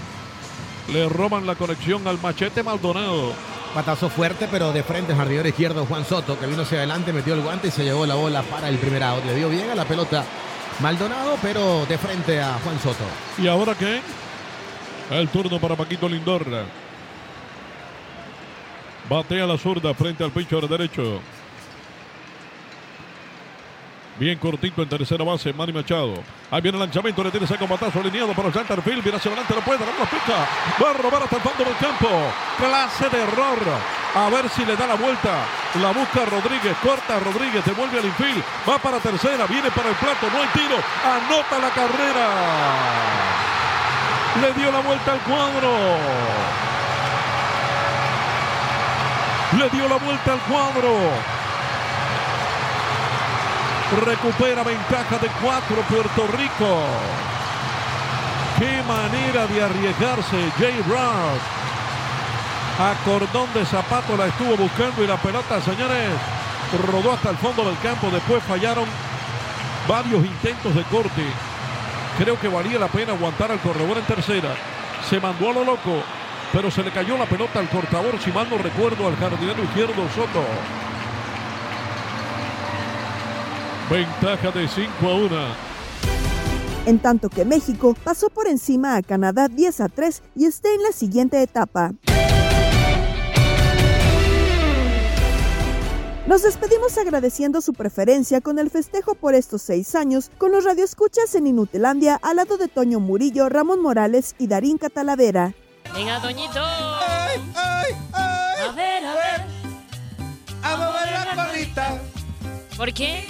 Le 0.91 1.07
roban 1.11 1.47
la 1.47 1.55
conexión 1.55 2.07
al 2.09 2.19
machete 2.21 2.63
Maldonado. 2.63 3.33
Batazo 3.75 4.09
fuerte, 4.09 4.49
pero 4.51 4.73
de 4.73 4.83
frente 4.83 5.13
al 5.13 5.19
jardinero 5.19 5.49
izquierdo 5.49 5.85
Juan 5.85 6.07
Soto, 6.07 6.39
que 6.39 6.47
vino 6.47 6.63
hacia 6.63 6.79
adelante, 6.79 7.13
metió 7.13 7.35
el 7.35 7.43
guante 7.43 7.69
y 7.69 7.71
se 7.73 7.85
llevó 7.85 8.07
la 8.07 8.15
bola 8.15 8.43
para 8.43 8.71
el 8.71 8.79
primer 8.79 9.03
out. 9.03 9.25
Le 9.27 9.35
dio 9.35 9.51
bien 9.51 9.69
a 9.69 9.75
la 9.75 9.85
pelota 9.85 10.25
Maldonado, 10.81 11.39
pero 11.41 11.87
de 11.87 11.97
frente 11.99 12.41
a 12.41 12.55
Juan 12.65 12.79
Soto. 12.81 13.05
¿Y 13.39 13.47
ahora 13.47 13.75
qué? 13.75 14.01
El 15.11 15.29
turno 15.29 15.59
para 15.59 15.77
Paquito 15.77 16.09
Lindor. 16.09 16.45
Batea 19.09 19.47
la 19.47 19.59
zurda 19.59 19.95
frente 19.95 20.25
al 20.25 20.31
pitcher 20.31 20.67
derecho. 20.67 21.21
Bien 24.17 24.39
cortito 24.39 24.81
en 24.81 24.89
tercera 24.89 25.25
base, 25.25 25.53
Manny 25.53 25.73
Machado. 25.73 26.15
Ahí 26.49 26.61
viene 26.61 26.79
el 26.79 26.85
lanzamiento, 26.85 27.25
le 27.25 27.33
tiene 27.33 27.47
ese 27.47 27.57
combatazo 27.57 27.99
alineado 27.99 28.33
para 28.33 28.47
el 28.47 28.55
center 28.55 28.81
field. 28.81 29.03
Viene 29.03 29.19
hacia 29.19 29.33
adelante, 29.33 29.55
no 29.57 29.61
puede, 29.63 29.81
no 29.81 29.87
lo 29.87 30.05
pica. 30.07 30.47
Va 30.81 30.91
a 30.91 30.93
robar 30.93 31.23
hasta 31.25 31.37
el 31.37 31.43
fondo 31.43 31.65
del 31.65 31.77
campo. 31.79 32.09
Clase 32.59 33.09
de 33.11 33.23
error. 33.23 33.59
A 34.15 34.31
ver 34.31 34.49
si 34.51 34.65
le 34.65 34.77
da 34.77 34.87
la 34.87 34.95
vuelta. 34.95 35.35
La 35.83 35.91
busca 35.91 36.25
Rodríguez, 36.27 36.77
corta 36.81 37.19
Rodríguez, 37.19 37.65
devuelve 37.65 37.99
al 37.99 38.05
infield. 38.05 38.45
Va 38.69 38.79
para 38.79 39.01
tercera, 39.01 39.47
viene 39.47 39.69
para 39.73 39.89
el 39.89 39.97
plato, 39.97 40.31
no 40.31 40.41
hay 40.41 40.49
tiro. 40.55 40.77
Anota 41.03 41.59
la 41.59 41.71
carrera. 41.75 42.29
Le 44.41 44.53
dio 44.55 44.71
la 44.71 44.81
vuelta 44.81 45.13
al 45.13 45.21
cuadro. 45.21 45.71
Le 49.59 49.71
dio 49.71 49.89
la 49.89 49.97
vuelta 49.97 50.33
al 50.33 50.41
cuadro. 50.41 51.44
Recupera 53.93 54.63
ventaja 54.65 55.19
de 55.19 55.29
cuatro 55.43 55.77
Puerto 55.89 56.27
Rico. 56.37 56.81
Qué 58.59 58.83
manera 58.89 59.47
de 59.47 59.63
arriesgarse 59.63 60.51
Jay 60.59 60.83
Ross. 60.89 61.41
A 62.81 62.95
cordón 63.05 63.53
de 63.55 63.65
zapato 63.67 64.17
la 64.17 64.27
estuvo 64.27 64.57
buscando 64.57 65.05
y 65.05 65.07
la 65.07 65.17
pelota, 65.17 65.61
señores, 65.61 66.11
rodó 66.91 67.13
hasta 67.13 67.31
el 67.31 67.37
fondo 67.37 67.65
del 67.65 67.79
campo. 67.79 68.11
Después 68.11 68.43
fallaron 68.45 68.87
varios 69.87 70.25
intentos 70.25 70.75
de 70.75 70.83
corte. 70.85 71.23
Creo 72.19 72.41
que 72.41 72.49
valía 72.49 72.79
la 72.79 72.89
pena 72.89 73.13
aguantar 73.13 73.53
al 73.53 73.61
corredor 73.61 73.99
en 73.99 74.05
tercera. 74.05 74.57
Se 75.09 75.21
mandó 75.21 75.51
a 75.51 75.53
lo 75.53 75.65
loco, 75.65 76.03
pero 76.53 76.71
se 76.71 76.83
le 76.83 76.91
cayó 76.91 77.19
la 77.19 77.27
pelota 77.27 77.59
al 77.59 77.69
cortador, 77.69 78.19
si 78.21 78.33
mal 78.33 78.49
no 78.49 78.57
recuerdo, 78.57 79.07
al 79.07 79.17
jardinero 79.17 79.63
izquierdo 79.63 80.09
Soto. 80.15 80.45
Ventaja 83.91 84.51
de 84.51 84.67
5 84.67 84.91
a 85.03 85.15
1. 85.15 85.37
En 86.87 86.99
tanto 86.99 87.29
que 87.29 87.45
México 87.45 87.95
pasó 88.03 88.31
por 88.31 88.47
encima 88.47 88.97
a 88.97 89.03
Canadá 89.03 89.49
10 89.49 89.81
a 89.81 89.89
3 89.89 90.23
y 90.35 90.47
está 90.47 90.71
en 90.73 90.83
la 90.83 90.93
siguiente 90.93 91.43
etapa. 91.43 91.93
Nos 96.27 96.43
despedimos 96.43 96.97
agradeciendo 96.97 97.61
su 97.61 97.75
preferencia 97.75 98.41
con 98.41 98.59
el 98.59 98.71
festejo 98.71 99.15
por 99.15 99.35
estos 99.35 99.61
seis 99.61 99.95
años 99.95 100.31
con 100.39 100.53
los 100.53 100.65
radioescuchas 100.65 101.35
en 101.35 101.47
Inutilandia 101.47 102.19
al 102.23 102.37
lado 102.37 102.57
de 102.57 102.69
Toño 102.69 102.99
Murillo, 102.99 103.51
Ramón 103.51 103.83
Morales 103.83 104.35
y 104.39 104.47
Darín 104.47 104.79
Catalavera. 104.79 105.53
Venga, 105.95 106.23
Toñito. 106.23 106.61
¡Ay, 106.61 107.41
ay, 107.55 107.93
ay! 108.13 108.69
A 108.69 108.73
ver, 108.73 109.05
a 109.05 109.15
ver. 109.15 109.47
¡A 110.63 110.77
mover 110.79 111.37
la 111.37 111.47
colita! 111.47 112.01
¿Por 112.79 112.93
qué? 112.95 113.25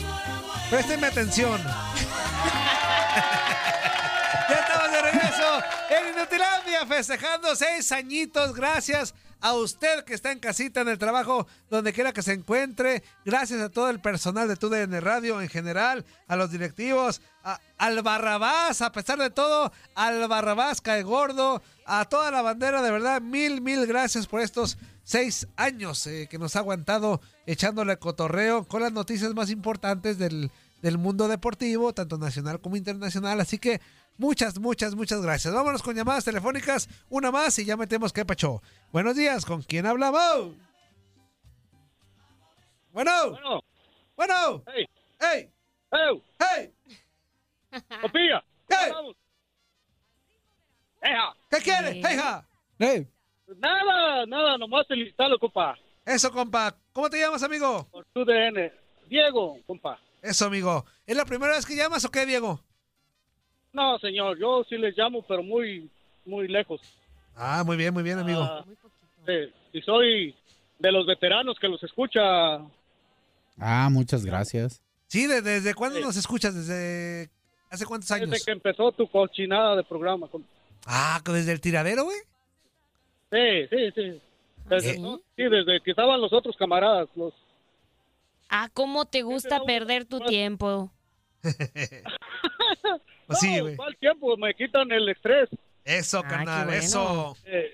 Préstenme 0.70 1.06
atención. 1.06 1.60
ya 4.48 4.54
estamos 4.54 4.90
de 4.90 5.02
regreso 5.02 5.62
en 5.90 6.14
Inutilandia 6.14 6.86
festejando 6.86 7.54
seis 7.54 7.92
añitos. 7.92 8.54
Gracias 8.54 9.14
a 9.44 9.52
usted 9.52 10.04
que 10.04 10.14
está 10.14 10.32
en 10.32 10.38
casita, 10.38 10.80
en 10.80 10.88
el 10.88 10.96
trabajo, 10.98 11.46
donde 11.68 11.92
quiera 11.92 12.14
que 12.14 12.22
se 12.22 12.32
encuentre. 12.32 13.02
Gracias 13.26 13.60
a 13.60 13.68
todo 13.68 13.90
el 13.90 14.00
personal 14.00 14.48
de 14.48 14.56
TUDN 14.56 15.02
Radio 15.02 15.42
en 15.42 15.50
general, 15.50 16.06
a 16.28 16.36
los 16.36 16.50
directivos, 16.50 17.20
al 17.76 18.00
Barrabás, 18.00 18.80
a 18.80 18.90
pesar 18.90 19.18
de 19.18 19.28
todo, 19.28 19.70
al 19.94 20.26
Barrabás 20.28 20.80
cae 20.80 21.02
gordo, 21.02 21.62
a 21.84 22.06
toda 22.06 22.30
la 22.30 22.40
bandera, 22.40 22.80
de 22.80 22.90
verdad, 22.90 23.20
mil, 23.20 23.60
mil 23.60 23.86
gracias 23.86 24.26
por 24.26 24.40
estos 24.40 24.78
seis 25.04 25.46
años 25.56 26.06
eh, 26.06 26.26
que 26.28 26.38
nos 26.38 26.56
ha 26.56 26.60
aguantado 26.60 27.20
echándole 27.46 27.98
cotorreo 27.98 28.66
con 28.66 28.82
las 28.82 28.92
noticias 28.92 29.34
más 29.34 29.50
importantes 29.50 30.18
del, 30.18 30.50
del 30.82 30.98
mundo 30.98 31.28
deportivo, 31.28 31.92
tanto 31.94 32.18
nacional 32.18 32.60
como 32.60 32.76
internacional. 32.76 33.40
Así 33.40 33.58
que 33.58 33.80
muchas, 34.18 34.58
muchas, 34.58 34.94
muchas 34.94 35.20
gracias. 35.20 35.54
Vámonos 35.54 35.82
con 35.82 35.94
llamadas 35.94 36.24
telefónicas, 36.24 36.88
una 37.08 37.30
más 37.30 37.58
y 37.58 37.64
ya 37.64 37.76
metemos 37.76 38.12
que 38.12 38.24
pacho. 38.24 38.62
Buenos 38.92 39.14
días, 39.14 39.44
¿con 39.44 39.62
quién 39.62 39.86
hablamos? 39.86 40.56
Bueno. 42.92 43.30
Bueno. 43.30 43.60
Bueno. 44.16 44.64
Hey. 44.66 44.86
Hey. 45.20 45.52
Hey. 45.92 46.22
Hey. 46.40 47.82
Copilla. 48.00 48.44
Hey. 48.68 48.92
Eja. 51.02 51.34
¿Qué 51.50 51.58
quieres? 51.58 51.96
Hija. 51.96 52.46
Hey. 52.78 53.13
Nada, 53.58 54.26
nada, 54.26 54.58
nomás 54.58 54.86
felicitarlo, 54.86 55.38
compa. 55.38 55.76
Eso, 56.06 56.30
compa. 56.30 56.74
¿Cómo 56.92 57.08
te 57.10 57.18
llamas, 57.20 57.42
amigo? 57.42 57.86
Por 57.90 58.04
tu 58.12 58.24
DN. 58.24 58.72
Diego, 59.08 59.58
compa. 59.66 59.98
Eso, 60.22 60.46
amigo. 60.46 60.84
¿Es 61.06 61.16
la 61.16 61.24
primera 61.24 61.52
vez 61.54 61.66
que 61.66 61.76
llamas 61.76 62.04
o 62.04 62.10
qué, 62.10 62.24
Diego? 62.26 62.60
No, 63.72 63.98
señor, 63.98 64.38
yo 64.38 64.64
sí 64.68 64.76
les 64.78 64.96
llamo, 64.96 65.22
pero 65.26 65.42
muy, 65.42 65.90
muy 66.24 66.48
lejos. 66.48 66.80
Ah, 67.36 67.62
muy 67.66 67.76
bien, 67.76 67.92
muy 67.92 68.02
bien, 68.02 68.18
amigo. 68.18 68.40
Ah, 68.42 68.64
sí, 69.26 69.52
y 69.72 69.82
soy 69.82 70.34
de 70.78 70.92
los 70.92 71.06
veteranos 71.06 71.58
que 71.60 71.68
los 71.68 71.82
escucha. 71.82 72.20
Ah, 73.58 73.88
muchas 73.90 74.24
gracias. 74.24 74.80
Sí, 75.08 75.26
¿de- 75.26 75.42
¿desde 75.42 75.74
cuándo 75.74 76.00
nos 76.00 76.16
escuchas? 76.16 76.54
¿Desde 76.54 77.30
hace 77.70 77.84
cuántos 77.84 78.10
años? 78.10 78.30
Desde 78.30 78.44
que 78.44 78.52
empezó 78.52 78.92
tu 78.92 79.08
cochinada 79.08 79.76
de 79.76 79.82
programa. 79.84 80.28
compa. 80.28 80.48
Ah, 80.86 81.20
¿desde 81.24 81.52
el 81.52 81.60
tiradero, 81.60 82.04
güey? 82.04 82.18
Sí, 83.34 83.66
sí, 83.68 83.90
sí. 83.94 84.20
Desde, 84.66 84.94
¿Sí? 84.94 85.00
no, 85.00 85.16
sí, 85.36 85.42
desde 85.42 85.80
que 85.80 85.90
estaban 85.90 86.20
los 86.20 86.32
otros 86.32 86.56
camaradas, 86.56 87.08
los 87.16 87.34
Ah, 88.48 88.68
¿cómo 88.72 89.04
te 89.06 89.22
gusta 89.22 89.60
perder 89.64 90.04
tu 90.04 90.20
tiempo? 90.20 90.90
Pues 93.26 93.38
sí, 93.40 93.58
güey. 93.60 93.76
¿Cuál 93.76 93.96
tiempo? 93.96 94.36
Me 94.36 94.54
quitan 94.54 94.90
el 94.92 95.08
estrés. 95.08 95.48
Eso, 95.84 96.18
Ah, 96.24 96.28
carnal, 96.28 96.66
bueno. 96.66 96.78
eso. 96.80 97.36
Eh, 97.46 97.72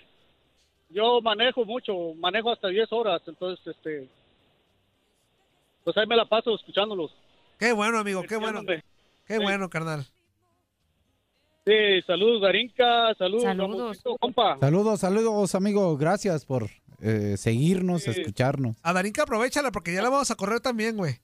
yo 0.91 1.21
manejo 1.21 1.65
mucho, 1.65 2.15
manejo 2.17 2.53
hasta 2.53 2.69
10 2.69 2.91
horas, 2.93 3.21
entonces, 3.27 3.65
este, 3.67 4.09
pues 5.85 5.97
ahí 5.97 6.07
me 6.07 6.17
la 6.17 6.25
paso 6.25 6.55
escuchándolos. 6.55 7.13
Qué 7.59 7.73
bueno, 7.73 7.99
amigo, 7.99 8.23
qué 8.23 8.37
bueno. 8.37 8.63
Qué 8.65 9.37
Sí. 9.37 9.43
bueno, 9.43 9.69
carnal. 9.69 10.07
Sí, 11.67 12.03
saludos 12.07 12.43
Darinka, 12.43 13.15
saludos, 13.19 14.03
compa. 14.19 14.57
Saludos, 14.61 15.01
saludos, 15.01 15.55
amigo. 15.55 15.97
Gracias 15.97 16.45
por 16.47 16.69
eh, 17.03 17.37
seguirnos, 17.37 18.03
Sí. 18.05 18.11
escucharnos. 18.11 18.77
A 18.83 18.93
Darinka, 18.93 19.23
aprovechala 19.23 19.71
porque 19.71 19.93
ya 19.95 20.03
la 20.03 20.09
vamos 20.11 20.31
a 20.31 20.35
correr 20.37 20.61
también, 20.61 20.97
güey. 20.97 21.17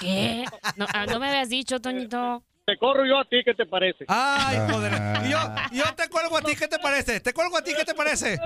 ¿Qué? 0.00 0.44
No, 0.76 0.86
ah, 0.92 1.06
no 1.06 1.20
me 1.20 1.28
habías 1.28 1.48
dicho, 1.48 1.80
Toñito. 1.80 2.42
Te 2.66 2.76
corro 2.76 3.06
yo 3.06 3.18
a 3.18 3.24
ti, 3.24 3.42
¿qué 3.44 3.54
te 3.54 3.64
parece? 3.64 4.04
Ay, 4.08 4.56
Ah. 4.58 4.68
joder. 4.70 4.92
Y 5.26 5.30
yo, 5.30 5.38
yo 5.84 5.94
te 5.94 6.08
cuelgo 6.10 6.36
a 6.36 6.42
ti, 6.42 6.54
¿qué 6.56 6.66
te 6.68 6.78
parece? 6.78 7.20
Te 7.20 7.32
cuelgo 7.32 7.56
a 7.56 7.62
ti, 7.62 7.72
¿qué 7.76 7.84
te 7.84 7.94
parece? 7.94 8.38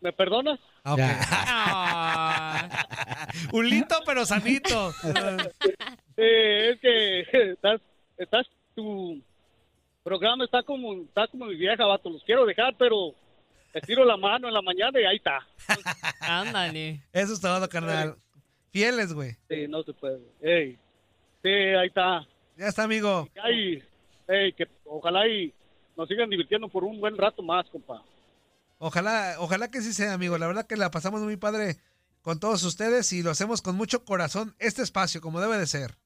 ¿Me 0.00 0.12
perdonas? 0.12 0.60
Ah, 0.84 0.92
ok. 3.48 3.54
Un 3.54 3.68
lito, 3.68 3.96
pero 4.06 4.24
sanito. 4.26 4.92
Sí, 5.02 6.22
es 6.22 6.80
que 6.80 7.20
estás, 7.52 7.80
estás, 8.16 8.46
tu 8.76 9.20
programa 10.08 10.44
está 10.44 10.62
como, 10.62 10.94
está 11.02 11.28
como 11.28 11.44
mi 11.44 11.54
vieja, 11.54 11.84
vato, 11.84 12.08
los 12.08 12.24
quiero 12.24 12.46
dejar, 12.46 12.74
pero 12.78 13.14
te 13.72 13.80
tiro 13.82 14.06
la 14.06 14.16
mano 14.16 14.48
en 14.48 14.54
la 14.54 14.62
mañana 14.62 14.98
y 14.98 15.04
ahí 15.04 15.16
está. 15.16 15.46
Ándale. 16.20 17.02
Eso 17.12 17.34
es 17.34 17.40
todo, 17.40 17.68
carnal. 17.68 18.16
Fieles, 18.70 19.12
güey. 19.12 19.36
Sí, 19.50 19.68
no 19.68 19.82
se 19.82 19.92
puede. 19.92 20.20
Ey, 20.40 20.78
sí, 21.42 21.48
ahí 21.50 21.88
está. 21.88 22.26
Ya 22.56 22.68
está, 22.68 22.84
amigo. 22.84 23.28
Ay, 23.42 23.82
ey, 24.28 24.52
que 24.54 24.66
ojalá 24.86 25.28
y 25.28 25.52
nos 25.94 26.08
sigan 26.08 26.30
divirtiendo 26.30 26.68
por 26.68 26.84
un 26.84 26.98
buen 27.00 27.16
rato 27.18 27.42
más, 27.42 27.68
compa. 27.68 28.02
Ojalá, 28.78 29.36
ojalá 29.40 29.70
que 29.70 29.82
sí 29.82 29.92
sea, 29.92 30.14
amigo. 30.14 30.38
La 30.38 30.46
verdad 30.46 30.66
que 30.66 30.76
la 30.76 30.90
pasamos 30.90 31.20
muy 31.20 31.36
padre 31.36 31.76
con 32.22 32.40
todos 32.40 32.62
ustedes 32.62 33.12
y 33.12 33.22
lo 33.22 33.30
hacemos 33.30 33.60
con 33.60 33.76
mucho 33.76 34.06
corazón 34.06 34.54
este 34.58 34.80
espacio, 34.80 35.20
como 35.20 35.40
debe 35.40 35.58
de 35.58 35.66
ser. 35.66 35.98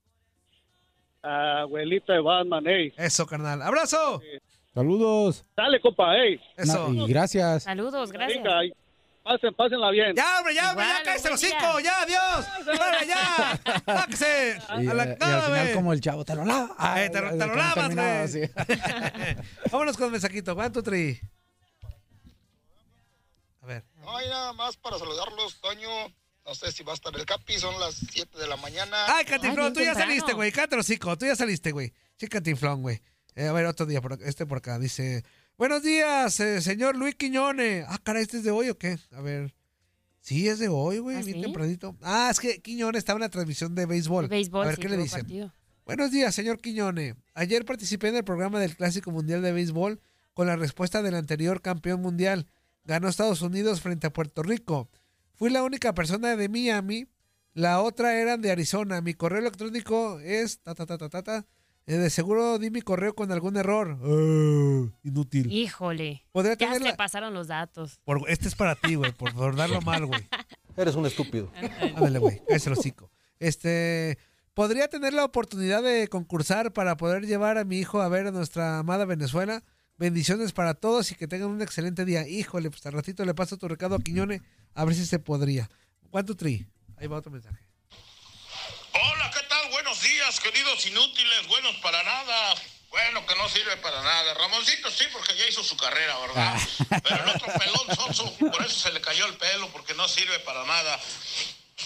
Abuelita 1.23 2.13
de 2.13 2.21
Batman, 2.21 2.67
ey. 2.67 2.93
Eso, 2.97 3.27
carnal. 3.27 3.63
¡Abrazo! 3.63 4.21
Saludos. 4.75 5.45
Dale, 5.57 5.81
compa, 5.81 6.17
ey. 6.17 6.41
Eso. 6.57 6.89
Y 6.93 7.07
gracias. 7.09 7.65
Saludos, 7.65 8.11
gracias. 8.11 8.43
Venga. 8.43 8.61
Pasen, 9.23 9.55
pásenla 9.55 9.91
bien. 9.91 10.17
Ya, 10.17 10.39
hombre, 10.39 10.53
ya, 10.55 10.71
hombre, 10.71 10.85
ya, 10.85 11.03
cállese 11.05 11.31
los 11.31 11.39
cinco, 11.41 11.79
ya, 11.81 12.03
adiós. 12.03 12.47
Ya. 13.07 13.61
Sáquese. 13.87 14.59
Y, 14.83 14.87
A 14.89 14.95
la 14.95 15.05
eh, 15.05 15.17
y 15.17 15.21
nada, 15.21 15.47
al 15.47 15.53
final 15.53 15.75
como 15.75 15.93
el 15.93 16.01
chavo, 16.01 16.25
te 16.25 16.35
lo 16.35 16.45
lava. 16.45 17.05
Eh, 17.05 17.11
te, 17.11 17.21
te 17.21 17.47
lo 17.47 17.55
lavas, 17.55 17.95
güey. 17.95 18.29
Sí. 18.29 18.53
Vámonos 19.71 19.97
con 19.97 20.07
el 20.07 20.13
mensajito. 20.13 20.53
One, 20.55 20.71
two, 20.71 20.83
three. 20.83 21.21
A 23.63 23.67
ver. 23.67 23.85
No, 24.01 24.17
hay 24.17 24.29
nada 24.29 24.53
más 24.55 24.77
para 24.77 24.99
saludarlos, 24.99 25.61
Toño. 25.61 25.89
No 26.45 26.55
sé 26.55 26.73
si 26.73 26.83
va 26.83 26.93
a 26.93 26.95
estar 26.95 27.15
el 27.15 27.25
Capi, 27.25 27.55
son 27.55 27.79
las 27.79 27.95
7 27.95 28.39
de 28.39 28.47
la 28.49 28.57
mañana. 28.57 28.97
Ay, 29.09 29.25
Cantinflón, 29.25 29.73
bien 29.73 29.75
tú 29.75 29.81
ya 29.81 29.87
temprano. 29.95 30.11
saliste, 30.11 30.33
güey. 30.33 30.53
Hocico, 30.79 31.17
tú 31.17 31.27
ya 31.27 31.37
saliste, 31.37 31.71
güey. 31.73 31.93
Sí, 32.17 32.27
Cantinflón, 32.27 32.83
güey. 32.83 33.01
Eh, 33.35 33.47
a 33.47 33.53
ver, 33.53 33.67
otro 33.67 33.87
día, 33.87 34.01
por 34.01 34.15
acá, 34.15 34.25
este 34.27 34.45
por 34.45 34.59
acá. 34.59 34.79
Dice, 34.79 35.25
buenos 35.57 35.83
días, 35.83 36.39
eh, 36.41 36.61
señor 36.61 36.97
Luis 36.97 37.15
Quiñones. 37.15 37.85
Ah, 37.89 37.99
caray, 38.03 38.23
¿este 38.23 38.39
es 38.39 38.45
de 38.45 38.51
hoy 38.51 38.69
o 38.71 38.77
qué? 38.79 38.99
A 39.13 39.21
ver. 39.21 39.55
Sí, 40.21 40.49
es 40.49 40.59
de 40.59 40.69
hoy, 40.69 40.99
güey, 40.99 41.17
¿Ah, 41.17 41.23
bien 41.23 41.37
sí? 41.37 41.43
tempranito. 41.43 41.97
Ah, 42.03 42.29
es 42.31 42.39
que 42.41 42.61
Quiñones 42.61 42.99
estaba 42.99 43.19
en 43.19 43.23
la 43.23 43.29
transmisión 43.29 43.75
de 43.75 43.87
béisbol. 43.87 44.29
Béisbol, 44.29 44.65
a 44.65 44.67
ver, 44.67 44.77
sí, 44.77 44.83
¿qué 44.83 44.89
le 44.89 44.97
dicen? 44.97 45.21
partido. 45.23 45.53
Buenos 45.85 46.11
días, 46.11 46.35
señor 46.35 46.61
Quiñones. 46.61 47.15
Ayer 47.35 47.65
participé 47.65 48.09
en 48.09 48.17
el 48.17 48.25
programa 48.25 48.61
del 48.61 48.77
Clásico 48.77 49.11
Mundial 49.11 49.43
de 49.43 49.53
Béisbol 49.53 50.01
con 50.35 50.47
la 50.47 50.57
respuesta 50.57 51.03
del 51.03 51.15
anterior 51.15 51.61
campeón 51.61 52.01
mundial. 52.03 52.47
Ganó 52.85 53.09
Estados 53.09 53.43
Unidos 53.43 53.81
frente 53.81 54.07
a 54.09 54.13
Puerto 54.13 54.43
Rico. 54.43 54.89
Fui 55.43 55.51
la 55.51 55.65
única 55.65 55.93
persona 55.93 56.37
de 56.37 56.49
Miami. 56.49 57.09
La 57.53 57.81
otra 57.81 58.15
eran 58.15 58.41
de 58.43 58.53
Arizona. 58.53 59.01
Mi 59.01 59.13
correo 59.13 59.41
electrónico 59.41 60.21
es 60.21 60.61
ta 60.61 60.73
ta 60.73 60.87
ta 60.87 60.97
ta 60.97 61.09
ta. 61.09 61.23
ta. 61.25 61.47
Eh, 61.85 61.97
de 61.97 62.11
seguro 62.11 62.61
di 62.61 62.71
mi 62.71 62.81
correo 62.81 63.17
con 63.17 63.33
algún 63.33 63.57
error. 63.57 63.99
Ah, 64.01 64.89
inútil. 65.03 65.51
Híjole. 65.51 66.25
Podría 66.31 66.55
Ya 66.55 66.73
se 66.75 66.79
le 66.79 66.95
pasaron 66.95 67.35
los 67.35 67.49
datos. 67.49 67.99
Por- 68.05 68.23
este 68.31 68.47
es 68.47 68.55
para 68.55 68.77
ti, 68.77 68.95
güey, 68.95 69.11
por, 69.11 69.35
por 69.35 69.57
darlo 69.57 69.81
mal, 69.81 70.07
güey. 70.07 70.29
Eres 70.77 70.95
un 70.95 71.07
estúpido. 71.07 71.51
Ándale, 71.97 72.21
güey, 72.21 72.41
cállese 72.47 72.71
el 72.71 72.79
hocico. 72.79 73.11
Este, 73.41 74.19
¿podría 74.55 74.87
tener 74.87 75.13
la 75.13 75.25
oportunidad 75.25 75.83
de 75.83 76.07
concursar 76.07 76.73
para 76.73 76.97
poder 76.97 77.27
llevar 77.27 77.59
a 77.59 77.65
mi 77.65 77.79
hijo 77.81 78.01
a 78.01 78.09
ver 78.09 78.29
a 78.29 78.31
nuestra 78.31 78.79
amada 78.79 79.07
Venezuela? 79.07 79.65
Bendiciones 79.99 80.53
para 80.53 80.75
todos 80.75 81.11
y 81.11 81.17
que 81.17 81.27
tengan 81.27 81.51
un 81.51 81.63
excelente 81.63 82.05
día. 82.05 82.29
Híjole, 82.29 82.71
pues 82.71 82.87
al 82.87 82.93
ratito 82.93 83.25
le 83.25 83.35
paso 83.35 83.57
tu 83.57 83.67
recado 83.67 83.97
a 83.97 83.99
Quiñone 83.99 84.41
a 84.75 84.85
ver 84.85 84.95
si 84.95 85.07
se 85.07 85.19
podría. 85.19 85.69
¿Cuánto 86.11 86.37
tri? 86.37 86.67
Ahí 86.99 87.07
va 87.07 87.19
otro 87.19 87.31
mensaje. 87.31 87.59
Hola, 88.93 89.31
¿qué 89.31 89.47
tal? 89.49 89.71
Buenos 89.71 90.01
días, 90.03 90.41
queridos 90.41 90.87
inútiles, 90.87 91.49
buenos 91.49 91.77
para 91.77 92.03
nada. 92.03 92.55
Bueno, 92.91 93.25
que 93.27 93.35
no 93.37 93.49
sirve 93.49 93.77
para 93.79 94.03
nada. 94.03 94.35
Ramoncito 94.35 94.91
sí, 94.91 95.05
porque 95.13 95.35
ya 95.35 95.47
hizo 95.47 95.65
su 95.65 95.77
carrera, 95.79 96.19
¿verdad? 96.19 96.61
Pero 97.03 97.25
el 97.25 97.31
otro 97.31 97.49
pelón 97.59 97.97
sonso, 97.97 98.37
por 98.39 98.63
eso 98.67 98.81
se 98.81 98.93
le 98.93 99.01
cayó 99.01 99.25
el 99.27 99.35
pelo, 99.39 99.69
porque 99.73 99.95
no 99.95 100.07
sirve 100.09 100.39
para 100.41 100.65
nada. 100.67 101.01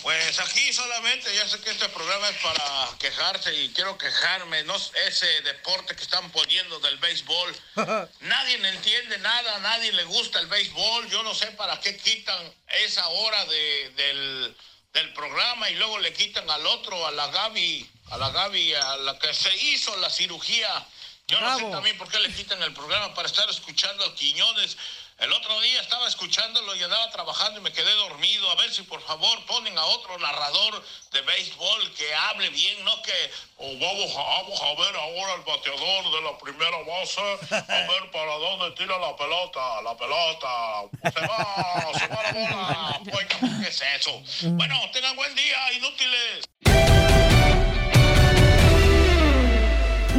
Pues 0.07 0.39
aquí 0.39 0.73
solamente, 0.73 1.35
ya 1.35 1.49
sé 1.49 1.59
que 1.63 1.71
este 1.71 1.89
programa 1.89 2.29
es 2.29 2.37
para 2.37 2.89
quejarse 3.01 3.53
y 3.53 3.71
quiero 3.71 3.99
quejarme, 3.99 4.63
no 4.63 4.77
ese 5.05 5.27
deporte 5.43 5.97
que 5.97 6.03
están 6.05 6.31
poniendo 6.31 6.79
del 6.79 6.97
béisbol. 6.99 7.57
Nadie 8.21 8.57
le 8.59 8.69
entiende 8.69 9.19
nada, 9.19 9.59
nadie 9.59 9.91
le 9.91 10.05
gusta 10.05 10.39
el 10.39 10.47
béisbol. 10.47 11.11
Yo 11.11 11.25
no 11.25 11.35
sé 11.35 11.49
para 11.49 11.81
qué 11.81 11.97
quitan 11.97 12.55
esa 12.85 13.05
hora 13.09 13.47
de- 13.47 13.91
del, 13.97 14.57
del 14.93 15.13
programa 15.13 15.69
y 15.71 15.75
luego 15.75 15.99
le 15.99 16.13
quitan 16.13 16.49
al 16.51 16.65
otro, 16.69 17.05
a 17.05 17.11
la 17.11 17.27
Gaby, 17.27 17.91
a 18.13 18.17
la 18.17 18.31
Gaby, 18.31 18.75
a 18.75 18.97
la 18.99 19.19
que 19.19 19.35
se 19.35 19.57
hizo 19.57 19.97
la 19.97 20.09
cirugía. 20.09 20.87
Yo 21.27 21.41
no 21.41 21.59
sé 21.59 21.65
también 21.73 21.99
por 21.99 22.09
qué 22.09 22.21
le 22.21 22.33
quitan 22.33 22.63
el 22.63 22.73
programa 22.73 23.13
para 23.13 23.27
estar 23.27 23.51
escuchando 23.51 24.05
a 24.05 24.15
Quiñones. 24.15 24.77
El 25.19 25.33
otro 25.33 25.59
día 25.63 25.81
estaba 25.81 26.07
escuchándolo 26.09 26.77
y 26.77 26.83
andaba 26.83 27.11
trabajando 27.11 27.59
y 27.59 27.63
me 27.63 27.73
quedé 27.73 27.91
dormido. 27.95 28.51
A 28.51 28.55
ver 28.57 28.71
si 28.71 28.83
por 28.83 29.01
favor 29.01 29.47
ponen 29.47 29.77
a 29.79 29.85
otro 29.87 30.19
narrador 30.19 30.85
de 31.11 31.23
béisbol 31.23 31.95
que 31.95 32.15
hable 32.15 32.51
bien, 32.51 32.85
no 32.85 33.01
que 33.01 33.31
oh, 33.57 33.73
vamos, 33.81 34.15
a, 34.15 34.43
vamos 34.43 34.61
a 34.61 34.75
ver 34.75 34.95
ahora 34.95 35.35
el 35.35 35.43
bateador 35.43 36.13
de 36.13 36.21
la 36.21 36.39
primera 36.39 36.77
base, 36.83 37.21
a 37.51 37.87
ver 37.87 38.11
para 38.13 38.35
dónde 38.35 38.73
tira 38.73 38.99
la 38.99 39.17
pelota, 39.17 39.81
la 39.83 39.97
pelota. 39.97 40.85
Se 41.03 41.27
va, 41.27 41.99
se 41.99 42.07
va 42.09 42.23
la 42.23 42.33
bola. 42.33 43.01
Oiga, 43.17 43.39
¿qué 43.63 43.69
es 43.69 43.83
eso? 43.97 44.23
Bueno, 44.51 44.79
tengan 44.93 45.17
buen 45.17 45.35
día, 45.35 45.73
inútiles. 45.73 46.47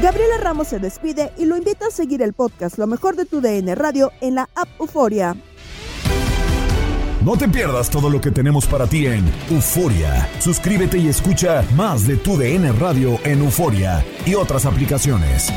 Gabriela 0.02 0.38
Ramos 0.40 0.68
se 0.68 0.78
despide 0.78 1.32
y 1.38 1.46
lo 1.46 1.58
invita 1.58 1.88
a 1.88 1.92
seguir 1.92 2.22
el 2.22 2.34
podcast 2.34 2.78
Lo 2.78 2.86
mejor 2.86 3.16
de 3.16 3.26
tu 3.26 3.42
DN 3.42 3.74
Radio 3.74 4.12
en 4.22 4.36
la 4.36 4.48
app 4.56 4.70
Euforia. 4.80 5.36
No 7.26 7.36
te 7.36 7.50
pierdas 7.50 7.90
todo 7.90 8.10
lo 8.10 8.22
que 8.22 8.30
tenemos 8.30 8.68
para 8.68 8.86
ti 8.86 9.08
en 9.08 9.26
Euforia. 9.50 10.30
Suscríbete 10.40 11.00
y 11.00 11.08
escucha 11.08 11.64
más 11.76 12.06
de 12.08 12.16
tu 12.16 12.38
DN 12.38 12.72
Radio 12.74 13.20
en 13.24 13.40
Euforia 13.40 14.06
y 14.26 14.36
otras 14.36 14.66
aplicaciones. 14.66 15.52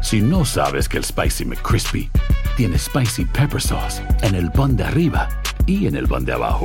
Si 0.00 0.22
no 0.22 0.44
sabes 0.44 0.88
que 0.88 0.96
el 0.96 1.04
Spicy 1.04 1.44
McCrispy 1.44 2.10
tiene 2.56 2.78
Spicy 2.78 3.26
Pepper 3.26 3.60
Sauce 3.60 4.02
en 4.22 4.34
el 4.34 4.50
pan 4.50 4.74
de 4.74 4.84
arriba 4.84 5.28
y 5.66 5.86
en 5.86 5.96
el 5.96 6.08
pan 6.08 6.24
de 6.24 6.32
abajo, 6.32 6.64